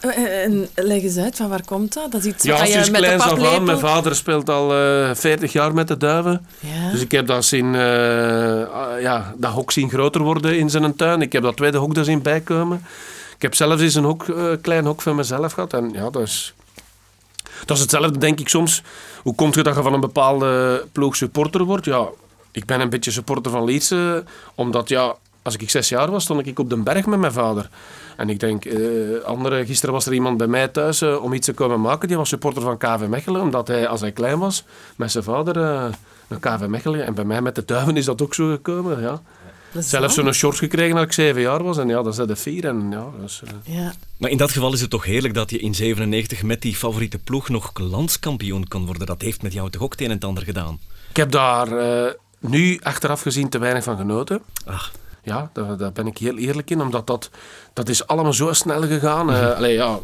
Eh, 0.00 0.42
en 0.42 0.68
leg 0.74 1.02
eens 1.02 1.16
uit, 1.16 1.36
van 1.36 1.48
waar 1.48 1.64
komt 1.64 1.92
dat? 1.92 2.12
Dat 2.12 2.20
is 2.20 2.26
iets 2.26 2.44
ja, 2.44 2.64
je 2.64 2.76
met 2.76 2.90
kleins 2.90 3.22
af 3.22 3.42
aan. 3.42 3.64
Mijn 3.64 3.78
vader 3.78 4.16
speelt 4.16 4.48
al 4.48 4.72
uh, 4.72 5.10
eh, 5.10 5.16
40 5.16 5.52
jaar 5.52 5.74
met 5.74 5.88
de 5.88 5.96
duiven. 5.96 6.46
Ja. 6.60 6.90
Dus 6.90 7.00
ik 7.00 7.10
heb 7.10 7.26
dat 7.26 7.44
zien, 7.44 7.74
uh, 7.74 7.80
ja, 9.00 9.34
dat 9.36 9.52
hok 9.52 9.72
zien 9.72 9.88
groter 9.88 10.22
worden 10.22 10.58
in 10.58 10.70
zijn 10.70 10.96
tuin. 10.96 11.22
Ik 11.22 11.32
heb 11.32 11.42
dat 11.42 11.56
tweede 11.56 11.78
hok 11.78 11.94
daar 11.94 12.04
zien 12.04 12.22
bijkomen. 12.22 12.86
Ik 13.36 13.42
heb 13.42 13.54
zelfs 13.54 13.82
eens 13.82 13.94
een 13.94 14.04
hok, 14.04 14.26
klein 14.60 14.84
hok 14.84 15.02
van 15.02 15.16
mezelf 15.16 15.52
gehad. 15.52 15.72
En 15.72 15.90
ja, 15.92 16.10
dat 16.10 16.22
is 16.22 16.54
dat 17.66 17.76
is 17.76 17.82
hetzelfde, 17.82 18.18
denk 18.18 18.40
ik 18.40 18.48
soms. 18.48 18.82
Hoe 19.22 19.34
komt 19.34 19.54
het 19.54 19.64
dat 19.64 19.76
je 19.76 19.82
van 19.82 19.92
een 19.92 20.00
bepaalde 20.00 20.84
ploeg 20.92 21.16
supporter 21.16 21.64
wordt? 21.64 21.84
Ja, 21.84 22.08
ik 22.50 22.64
ben 22.64 22.80
een 22.80 22.90
beetje 22.90 23.10
supporter 23.10 23.52
van 23.52 23.64
Leeds, 23.64 23.94
omdat 24.54 24.88
ja, 24.88 25.16
als 25.44 25.56
ik 25.56 25.70
zes 25.70 25.88
jaar 25.88 26.10
was, 26.10 26.22
stond 26.22 26.46
ik 26.46 26.58
op 26.58 26.70
den 26.70 26.82
berg 26.82 27.06
met 27.06 27.18
mijn 27.18 27.32
vader. 27.32 27.68
En 28.16 28.30
ik 28.30 28.40
denk, 28.40 28.64
eh, 28.64 29.24
andere, 29.24 29.66
gisteren 29.66 29.94
was 29.94 30.06
er 30.06 30.12
iemand 30.12 30.36
bij 30.36 30.46
mij 30.46 30.68
thuis 30.68 31.02
uh, 31.02 31.22
om 31.22 31.32
iets 31.32 31.46
te 31.46 31.52
komen 31.52 31.80
maken. 31.80 32.08
Die 32.08 32.16
was 32.16 32.28
supporter 32.28 32.62
van 32.62 32.78
KV 32.78 33.06
Mechelen, 33.08 33.40
omdat 33.40 33.68
hij, 33.68 33.88
als 33.88 34.00
hij 34.00 34.12
klein 34.12 34.38
was, 34.38 34.64
met 34.96 35.10
zijn 35.10 35.24
vader 35.24 35.56
uh, 35.56 35.84
naar 36.26 36.40
KV 36.40 36.66
Mechelen. 36.66 37.06
En 37.06 37.14
bij 37.14 37.24
mij 37.24 37.42
met 37.42 37.54
de 37.54 37.64
duiven 37.64 37.96
is 37.96 38.04
dat 38.04 38.22
ook 38.22 38.34
zo 38.34 38.50
gekomen, 38.50 39.00
ja. 39.00 39.22
Zelfs 39.78 40.14
zo'n 40.14 40.32
short 40.32 40.58
gekregen 40.58 40.94
dat 40.94 41.04
ik 41.04 41.12
zeven 41.12 41.40
jaar 41.40 41.62
was. 41.62 41.78
En 41.78 41.88
ja, 41.88 42.02
dat 42.02 42.18
is 42.18 42.26
de 42.26 42.36
vier. 42.36 42.66
En, 42.66 42.90
ja, 42.90 43.06
dus, 43.20 43.42
uh... 43.44 43.76
ja. 43.76 43.92
Maar 44.16 44.30
in 44.30 44.36
dat 44.36 44.50
geval 44.50 44.72
is 44.72 44.80
het 44.80 44.90
toch 44.90 45.04
heerlijk 45.04 45.34
dat 45.34 45.50
je 45.50 45.58
in 45.58 45.74
97 45.74 46.42
met 46.42 46.62
die 46.62 46.76
favoriete 46.76 47.18
ploeg 47.18 47.48
nog 47.48 47.70
landskampioen 47.74 48.68
kan 48.68 48.86
worden. 48.86 49.06
Dat 49.06 49.22
heeft 49.22 49.42
met 49.42 49.52
jou 49.52 49.70
toch 49.70 49.82
ook 49.82 49.92
het 49.92 50.00
een 50.00 50.06
en 50.06 50.14
het 50.14 50.24
ander 50.24 50.44
gedaan? 50.44 50.78
Ik 51.08 51.16
heb 51.16 51.30
daar 51.30 51.68
uh, 51.68 52.10
nu 52.38 52.80
achteraf 52.82 53.20
gezien 53.22 53.48
te 53.48 53.58
weinig 53.58 53.84
van 53.84 53.96
genoten. 53.96 54.42
Ach. 54.64 54.92
Ja, 55.22 55.50
daar, 55.52 55.76
daar, 55.76 55.92
ben 55.92 56.06
ik 56.06 56.18
heel 56.18 56.36
eerlijk 56.36 56.70
in. 56.70 56.80
Omdat 56.80 57.06
dat, 57.06 57.30
dat 57.72 57.88
is 57.88 58.06
allemaal 58.06 58.32
zo 58.32 58.52
snel 58.52 58.82
gegaan. 58.82 59.30
Uh, 59.30 59.56
allee, 59.56 59.74
ja, 59.74 59.98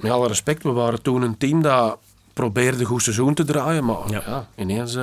met 0.00 0.10
alle 0.10 0.28
respect, 0.28 0.62
we 0.62 0.70
waren 0.70 1.02
toen 1.02 1.22
een 1.22 1.38
team 1.38 1.62
dat 1.62 1.98
probeerde 2.32 2.84
goed 2.84 3.02
seizoen 3.02 3.34
te 3.34 3.44
draaien. 3.44 3.84
Maar 3.84 4.10
ja. 4.10 4.22
ja 4.26 4.48
ineens... 4.56 4.96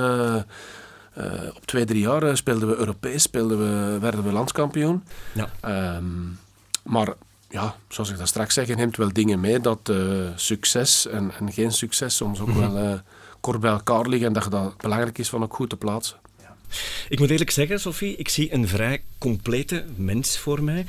Uh, 1.18 1.24
op 1.54 1.66
twee, 1.66 1.84
drie 1.84 2.00
jaar 2.00 2.22
eh, 2.22 2.34
speelden 2.34 2.68
we 2.68 2.76
Europees, 2.76 3.22
speelden 3.22 3.58
we, 3.58 3.98
werden 3.98 4.24
we 4.24 4.32
landskampioen. 4.32 5.04
Ja. 5.32 5.96
Um, 5.96 6.38
maar 6.82 7.08
ja, 7.48 7.74
zoals 7.88 8.10
ik 8.10 8.18
dat 8.18 8.28
straks 8.28 8.54
zeg, 8.54 8.76
neemt 8.76 8.96
wel 8.96 9.12
dingen 9.12 9.40
mee 9.40 9.60
dat 9.60 9.88
uh, 9.90 10.28
succes 10.34 11.06
en, 11.06 11.32
en, 11.38 11.52
geen 11.52 11.72
succes 11.72 12.16
soms 12.16 12.40
ook 12.40 12.48
mm 12.48 12.62
-hmm. 12.62 12.72
wel 12.74 13.00
kort 13.40 13.60
bij 13.60 13.70
elkaar 13.70 14.06
liggen 14.06 14.26
en 14.26 14.32
dat 14.32 14.50
dat 14.50 14.76
belangrijk 14.76 15.18
is 15.18 15.28
van 15.28 15.42
ook 15.42 15.54
goed 15.54 15.70
te 15.70 15.76
plaatsen. 15.76 16.16
Ik 17.08 17.18
moet 17.18 17.30
eerlijk 17.30 17.50
zeggen, 17.50 17.80
Sophie, 17.80 18.16
ik 18.16 18.28
zie 18.28 18.52
een 18.52 18.68
vrij 18.68 19.02
complete 19.18 19.84
mens 19.96 20.38
voor 20.38 20.62
mij. 20.62 20.86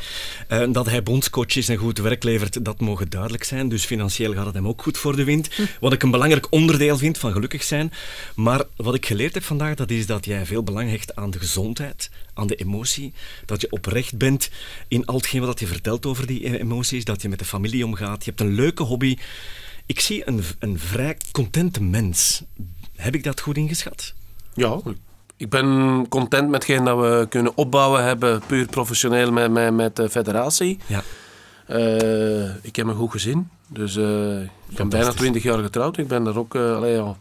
Uh, 0.50 0.64
dat 0.72 0.86
hij 0.86 1.04
bondscoach 1.04 1.56
is 1.56 1.70
en 1.70 1.78
goed 1.78 1.98
werk 1.98 2.24
levert, 2.24 2.66
dat 2.66 2.80
mogen 2.80 3.10
duidelijk 3.10 3.44
zijn. 3.44 3.70
Dus 3.70 3.86
financieel 3.86 4.34
gaat 4.34 4.46
het 4.46 4.54
hem 4.56 4.68
ook 4.68 4.82
goed 4.82 4.98
voor 4.98 5.16
de 5.16 5.24
wind. 5.24 5.54
Hm. 5.54 5.62
Wat 5.80 5.94
ik 5.94 6.04
een 6.04 6.12
belangrijk 6.12 6.52
onderdeel 6.52 6.98
vind 6.98 7.18
van 7.18 7.32
gelukkig 7.32 7.64
zijn. 7.64 7.92
Maar 8.36 8.64
wat 8.76 8.96
ik 8.96 9.06
geleerd 9.06 9.34
heb 9.34 9.44
vandaag, 9.44 9.76
dat 9.76 9.92
is 9.92 10.06
dat 10.06 10.26
jij 10.26 10.46
veel 10.46 10.64
belang 10.64 10.90
hecht 10.90 11.16
aan 11.16 11.32
de 11.32 11.40
gezondheid, 11.40 12.10
aan 12.34 12.48
de 12.48 12.56
emotie. 12.56 13.14
Dat 13.46 13.62
je 13.62 13.72
oprecht 13.72 14.18
bent 14.18 14.50
in 14.88 15.06
al 15.06 15.16
hetgeen 15.16 15.42
wat 15.42 15.60
je 15.60 15.68
vertelt 15.68 16.06
over 16.06 16.28
die 16.28 16.60
emoties. 16.60 17.04
Dat 17.04 17.22
je 17.22 17.30
met 17.30 17.40
de 17.40 17.46
familie 17.46 17.86
omgaat. 17.86 18.26
Je 18.26 18.30
hebt 18.30 18.42
een 18.42 18.56
leuke 18.56 18.84
hobby. 18.84 19.18
Ik 19.86 20.00
zie 20.00 20.28
een, 20.28 20.44
een 20.60 20.80
vrij 20.80 21.18
contente 21.32 21.84
mens. 21.84 22.44
Heb 22.96 23.16
ik 23.16 23.24
dat 23.24 23.42
goed 23.42 23.58
ingeschat? 23.58 24.14
Ja, 24.54 24.82
ik 25.38 25.50
ben 25.50 26.06
content 26.10 26.50
met 26.50 26.68
hetgeen 26.68 26.86
dat 26.86 27.00
we 27.00 27.26
kunnen 27.30 27.52
opbouwen 27.56 28.04
hebben, 28.04 28.42
puur 28.48 28.66
professioneel 28.66 29.32
met, 29.32 29.52
met, 29.52 29.74
met 29.74 29.96
de 29.96 30.10
federatie. 30.10 30.80
Ja. 30.86 31.04
Uh, 31.70 32.66
ik 32.66 32.76
heb 32.76 32.88
een 32.88 32.96
goed 32.96 33.12
gezin. 33.12 33.50
Dus 33.68 33.96
uh, 33.96 34.42
ik 34.42 34.76
ben 34.76 34.90
bijna 34.90 35.12
20 35.12 35.44
jaar 35.44 35.58
getrouwd. 35.58 35.98
Ik 35.98 36.08
ben 36.08 36.24
daar 36.24 36.38
ook... 36.38 36.56
Uh, 36.56 36.76
allee, 36.76 36.94
ja. 36.94 37.16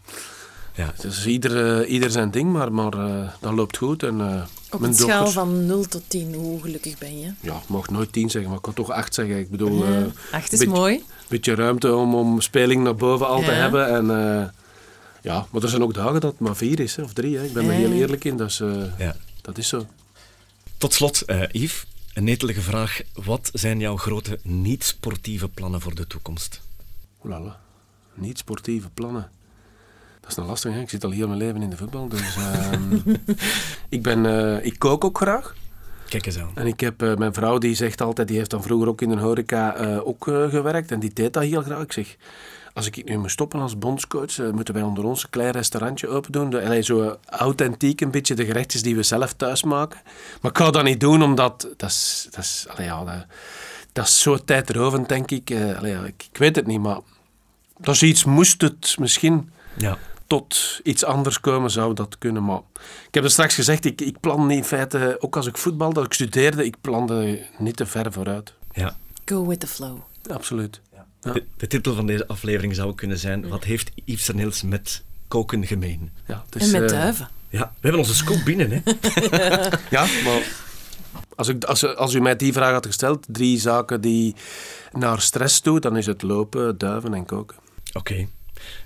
Ja. 0.73 0.85
Het 0.85 1.03
is 1.03 1.25
ieder, 1.25 1.85
ieder 1.85 2.11
zijn 2.11 2.31
ding, 2.31 2.51
maar, 2.51 2.71
maar 2.71 2.91
dat 3.39 3.53
loopt 3.53 3.77
goed. 3.77 4.03
En, 4.03 4.47
Op 4.71 4.81
een 4.81 4.93
schaal 4.93 5.27
van 5.27 5.65
0 5.65 5.83
tot 5.83 6.01
10, 6.07 6.33
hoe 6.33 6.61
gelukkig 6.61 6.97
ben 6.97 7.19
je? 7.19 7.31
Ja, 7.39 7.53
ik 7.53 7.67
mag 7.67 7.89
nooit 7.89 8.11
10 8.11 8.29
zeggen, 8.29 8.49
maar 8.49 8.57
ik 8.57 8.65
kan 8.65 8.73
toch 8.73 8.91
8 8.91 9.13
zeggen. 9.13 9.37
Ik 9.37 9.49
bedoel... 9.49 9.83
8 10.31 10.53
is 10.53 10.59
beetje, 10.59 10.73
mooi. 10.73 10.95
Een 10.95 11.03
beetje 11.27 11.55
ruimte 11.55 11.95
om, 11.95 12.15
om 12.15 12.41
speling 12.41 12.83
naar 12.83 12.95
boven 12.95 13.27
al 13.27 13.39
ja. 13.39 13.45
te 13.45 13.51
hebben. 13.51 13.87
En 13.87 14.53
ja, 15.25 15.47
maar 15.51 15.63
er 15.63 15.69
zijn 15.69 15.83
ook 15.83 15.93
dagen 15.93 16.21
dat 16.21 16.31
het 16.31 16.39
maar 16.39 16.55
vier 16.55 16.79
is, 16.79 16.95
hè, 16.95 17.03
of 17.03 17.13
drie. 17.13 17.37
Hè. 17.37 17.43
Ik 17.43 17.53
ben 17.53 17.65
er 17.65 17.71
heel 17.71 17.91
eerlijk 17.91 18.23
in, 18.23 18.37
dus, 18.37 18.59
uh, 18.59 18.83
ja. 18.97 19.15
dat 19.41 19.57
is 19.57 19.67
zo. 19.67 19.85
Tot 20.77 20.93
slot, 20.93 21.23
uh, 21.27 21.43
Yves, 21.51 21.85
een 22.13 22.23
netelige 22.23 22.61
vraag. 22.61 23.01
Wat 23.13 23.49
zijn 23.53 23.79
jouw 23.79 23.97
grote 23.97 24.39
niet-sportieve 24.43 25.49
plannen 25.49 25.81
voor 25.81 25.95
de 25.95 26.07
toekomst? 26.07 26.61
Oelala, 27.23 27.59
niet-sportieve 28.13 28.89
plannen. 28.89 29.29
Dat 30.19 30.29
is 30.29 30.35
nou 30.35 30.47
lastig, 30.47 30.73
hè? 30.73 30.79
ik 30.79 30.89
zit 30.89 31.03
al 31.03 31.11
heel 31.11 31.27
mijn 31.27 31.39
leven 31.39 31.61
in 31.61 31.69
de 31.69 31.77
voetbal. 31.77 32.07
Dus, 32.07 32.37
uh, 32.37 32.71
ik, 33.89 34.03
ben, 34.03 34.25
uh, 34.25 34.65
ik 34.65 34.79
kook 34.79 35.05
ook 35.05 35.17
graag. 35.17 35.55
Kijk 36.09 36.25
eens 36.25 36.39
aan. 36.39 36.51
En 36.55 36.67
ik 36.67 36.79
heb 36.79 37.03
uh, 37.03 37.15
mijn 37.15 37.33
vrouw 37.33 37.57
die 37.57 37.75
zegt 37.75 38.01
altijd, 38.01 38.27
die 38.27 38.37
heeft 38.37 38.49
dan 38.49 38.63
vroeger 38.63 38.87
ook 38.87 39.01
in 39.01 39.09
een 39.09 39.19
horeca 39.19 39.97
ook 40.03 40.23
gewerkt 40.23 40.91
en 40.91 40.99
die 40.99 41.13
deed 41.13 41.33
dat 41.33 41.43
heel 41.43 41.61
graag. 41.61 41.81
Ik 41.81 41.91
zeg, 41.91 42.17
als 42.75 42.87
ik 42.87 43.09
nu 43.09 43.17
moet 43.17 43.31
stoppen 43.31 43.59
als 43.59 43.77
bondscoach, 43.77 44.37
uh, 44.37 44.51
moeten 44.51 44.73
wij 44.73 44.83
onder 44.83 45.03
ons 45.03 45.23
een 45.23 45.29
klein 45.29 45.51
restaurantje 45.51 46.07
open 46.07 46.31
doen. 46.31 46.49
De, 46.49 46.81
zo 46.83 47.17
authentiek 47.25 48.01
een 48.01 48.11
beetje 48.11 48.35
de 48.35 48.45
gerechtjes 48.45 48.81
die 48.81 48.95
we 48.95 49.03
zelf 49.03 49.33
thuis 49.33 49.63
maken. 49.63 49.99
Maar 50.41 50.51
ik 50.51 50.57
ga 50.57 50.71
dat 50.71 50.83
niet 50.83 50.99
doen, 50.99 51.23
omdat 51.23 51.67
dat 51.77 51.89
is, 51.89 52.27
dat 52.31 52.43
is, 52.43 52.65
allee, 52.69 52.85
ja, 52.85 53.03
dat, 53.03 53.25
dat 53.91 54.05
is 54.05 54.21
zo 54.21 54.37
tijdrovend, 54.37 55.09
denk 55.09 55.31
ik. 55.31 55.49
Uh, 55.49 55.77
allee, 55.77 55.91
ja, 55.91 56.03
ik. 56.03 56.25
ik. 56.31 56.37
weet 56.37 56.55
het 56.55 56.67
niet, 56.67 56.79
maar 56.79 56.99
is 57.81 58.03
iets, 58.03 58.23
moest 58.23 58.61
het 58.61 58.95
misschien 58.99 59.51
ja. 59.77 59.97
tot 60.27 60.79
iets 60.83 61.03
anders 61.03 61.39
komen, 61.39 61.71
zou 61.71 61.93
dat 61.93 62.17
kunnen. 62.17 62.43
Maar 62.43 62.61
ik 63.07 63.13
heb 63.13 63.23
er 63.23 63.31
straks 63.31 63.55
gezegd, 63.55 63.85
ik, 63.85 64.01
ik 64.01 64.19
plan 64.19 64.51
in 64.51 64.63
feite, 64.63 65.17
ook 65.19 65.35
als 65.35 65.47
ik 65.47 65.57
voetbal, 65.57 65.93
dat 65.93 66.05
ik 66.05 66.13
studeerde, 66.13 66.65
ik 66.65 66.75
plande 66.81 67.45
niet 67.57 67.75
te 67.75 67.85
ver 67.85 68.11
vooruit. 68.11 68.53
Ja. 68.71 68.97
Go 69.25 69.45
with 69.45 69.59
the 69.59 69.67
flow. 69.67 69.97
Absoluut. 70.31 70.81
De, 71.33 71.43
de 71.57 71.67
titel 71.67 71.93
van 71.95 72.07
deze 72.07 72.27
aflevering 72.27 72.75
zou 72.75 72.95
kunnen 72.95 73.17
zijn... 73.17 73.47
Wat 73.47 73.63
heeft 73.63 73.91
Yves 74.05 74.29
Niels 74.29 74.61
met 74.61 75.03
koken 75.27 75.67
gemeen? 75.67 76.11
Ja, 76.27 76.45
het 76.49 76.61
En 76.61 76.71
met 76.71 76.91
eh, 76.91 76.97
duiven. 76.97 77.29
Ja, 77.49 77.59
we 77.59 77.79
hebben 77.81 77.99
onze 77.99 78.15
scoop 78.15 78.41
binnen, 78.45 78.71
hè. 78.71 78.79
Ja, 79.95 80.05
maar 80.23 80.41
als, 81.35 81.47
ik, 81.47 81.63
als, 81.63 81.95
als 81.95 82.13
u 82.13 82.19
mij 82.19 82.35
die 82.35 82.53
vraag 82.53 82.71
had 82.71 82.85
gesteld, 82.85 83.25
drie 83.27 83.59
zaken 83.59 84.01
die 84.01 84.35
naar 84.91 85.21
stress 85.21 85.59
toe, 85.59 85.79
dan 85.79 85.97
is 85.97 86.05
het 86.05 86.21
lopen, 86.21 86.77
duiven 86.77 87.13
en 87.13 87.25
koken. 87.25 87.57
Oké. 87.93 88.27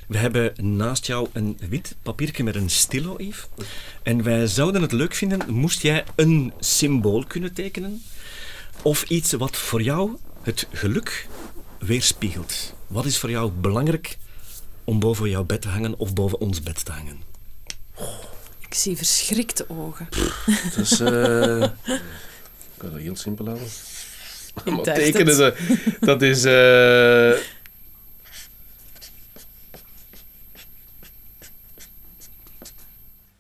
We 0.08 0.18
hebben 0.18 0.54
naast 0.76 1.06
jou 1.06 1.28
een 1.34 1.58
wit 1.70 1.96
papiertje 2.02 2.44
met 2.44 2.56
een 2.56 2.70
stilo, 2.70 3.16
Yves. 3.18 3.48
En 4.04 4.24
wij 4.24 4.48
zouden 4.48 4.82
het 4.82 4.92
leuk 4.92 5.14
vinden, 5.14 5.54
moest 5.54 5.82
jij 5.82 6.04
een 6.16 6.54
symbool 6.60 7.24
kunnen 7.28 7.54
tekenen? 7.54 8.04
Of 8.82 9.04
iets 9.04 9.32
wat 9.32 9.58
voor 9.58 9.82
jou 9.82 10.18
het 10.42 10.68
geluk 10.72 11.28
weerspiegelt. 11.80 12.74
Wat 12.88 13.06
is 13.06 13.18
voor 13.18 13.30
jou 13.30 13.52
belangrijk 13.52 14.18
om 14.84 15.00
boven 15.00 15.30
jouw 15.30 15.44
bed 15.44 15.62
te 15.62 15.68
hangen 15.68 15.98
of 16.00 16.14
boven 16.14 16.40
ons 16.40 16.62
bed 16.62 16.86
te 16.86 16.92
hangen? 16.92 17.22
Ik 18.60 18.74
zie 18.74 18.98
verschrikte 18.98 19.66
ogen. 19.70 20.08
Dus 20.76 21.00
eh 21.00 21.62
ik 21.64 22.78
kan 22.78 22.90
dat 22.92 23.00
heel 23.00 23.16
simpel 23.16 23.46
houden. 23.46 23.68
Dacht 24.84 24.84
tekenen, 25.00 25.36
ze- 25.36 25.96
dat 26.00 26.22
is... 26.22 26.44
eh, 26.44 27.48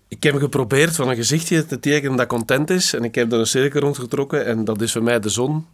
Ik 0.08 0.24
heb 0.24 0.36
geprobeerd 0.36 0.96
van 0.96 1.10
een 1.10 1.16
gezichtje 1.16 1.66
te 1.66 1.80
tekenen 1.80 2.18
dat 2.18 2.28
content 2.28 2.70
is. 2.70 2.94
En 2.94 3.04
ik 3.04 3.16
heb 3.16 3.32
er 3.32 3.40
een 3.40 3.46
cirkel 3.48 3.80
rondgetrokken. 3.82 4.46
En 4.46 4.66
dat 4.66 4.82
is 4.82 4.92
voor 4.92 5.04
mij 5.04 5.20
de 5.20 5.30
zon. 5.30 5.66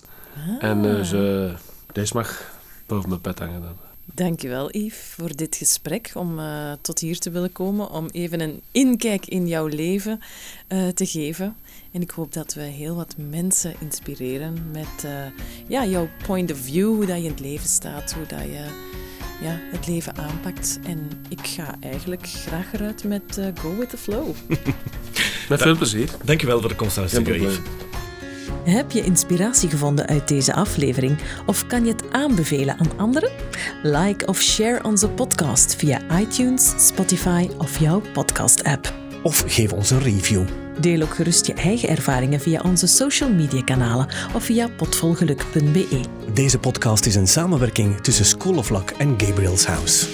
En 0.60 0.82
dus, 0.82 1.12
eh, 1.12 1.54
deze 1.94 2.14
mag 2.16 2.54
boven 2.86 3.10
mijn 3.10 3.22
bed 3.22 3.40
hangen 3.40 3.62
dan. 3.62 3.76
Dankjewel, 4.14 4.72
Yves, 4.72 4.98
voor 4.98 5.36
dit 5.36 5.56
gesprek. 5.56 6.12
Om 6.14 6.40
eh, 6.40 6.72
tot 6.82 7.00
hier 7.00 7.20
te 7.20 7.30
willen 7.30 7.52
komen. 7.52 7.90
Om 7.90 8.08
even 8.12 8.40
een 8.40 8.62
inkijk 8.72 9.26
in 9.26 9.48
jouw 9.48 9.68
leven 9.68 10.20
eh, 10.68 10.88
te 10.88 11.06
geven. 11.06 11.56
En 11.92 12.02
ik 12.02 12.10
hoop 12.10 12.34
dat 12.34 12.54
we 12.54 12.62
heel 12.62 12.96
wat 12.96 13.16
mensen 13.18 13.76
inspireren 13.80 14.72
met 14.72 15.04
eh, 15.04 15.12
ja, 15.68 15.86
jouw 15.86 16.10
point 16.26 16.52
of 16.52 16.58
view. 16.58 16.88
Hoe 16.96 17.06
dat 17.06 17.18
je 17.18 17.24
in 17.24 17.30
het 17.30 17.40
leven 17.40 17.70
staat. 17.70 18.14
Hoe 18.14 18.26
dat 18.26 18.42
je 18.42 18.94
ja, 19.42 19.60
het 19.72 19.88
leven 19.88 20.16
aanpakt. 20.18 20.80
En 20.86 21.10
ik 21.30 21.48
ga 21.48 21.76
eigenlijk 21.80 22.28
graag 22.28 22.74
eruit 22.74 23.04
met 23.04 23.38
eh, 23.38 23.48
Go 23.60 23.76
with 23.76 23.90
the 23.90 23.98
Flow. 23.98 24.28
Met 25.50 25.62
veel 25.62 25.78
plezier. 25.78 26.10
Dankjewel 26.24 26.60
voor 26.60 26.70
de 26.70 26.76
komst 26.76 26.96
naar 26.96 27.06
de 27.06 27.12
Geen 27.12 27.22
studio, 27.26 27.44
probleem. 27.44 27.64
Yves. 27.64 27.85
Heb 28.66 28.92
je 28.92 29.04
inspiratie 29.04 29.70
gevonden 29.70 30.08
uit 30.08 30.28
deze 30.28 30.54
aflevering 30.54 31.18
of 31.46 31.68
kan 31.68 31.86
je 31.86 31.92
het 31.92 32.04
aanbevelen 32.12 32.80
aan 32.80 32.98
anderen? 32.98 33.30
Like 33.84 34.26
of 34.26 34.42
share 34.42 34.84
onze 34.84 35.10
podcast 35.10 35.76
via 35.76 36.20
iTunes, 36.20 36.74
Spotify 36.78 37.50
of 37.58 37.80
jouw 37.80 38.02
podcast-app. 38.14 38.94
Of 39.24 39.44
geef 39.48 39.74
ons 39.74 39.90
een 39.90 40.02
review. 40.02 40.44
Deel 40.80 41.02
ook 41.02 41.16
gerust 41.16 41.46
je 41.46 41.54
eigen 41.54 41.90
ervaringen 41.90 42.40
via 42.40 42.62
onze 42.62 42.88
social 42.88 43.30
media 43.30 43.64
kanalen 43.64 44.08
of 44.34 44.44
via 44.44 44.68
potvolgeluk.be. 44.78 46.00
Deze 46.34 46.60
podcast 46.60 47.06
is 47.06 47.16
een 47.16 47.28
samenwerking 47.28 48.00
tussen 48.00 48.26
School 48.26 48.58
of 48.58 48.70
Luck 48.70 48.90
en 48.98 49.14
Gabriel's 49.18 49.66
House. 49.66 50.08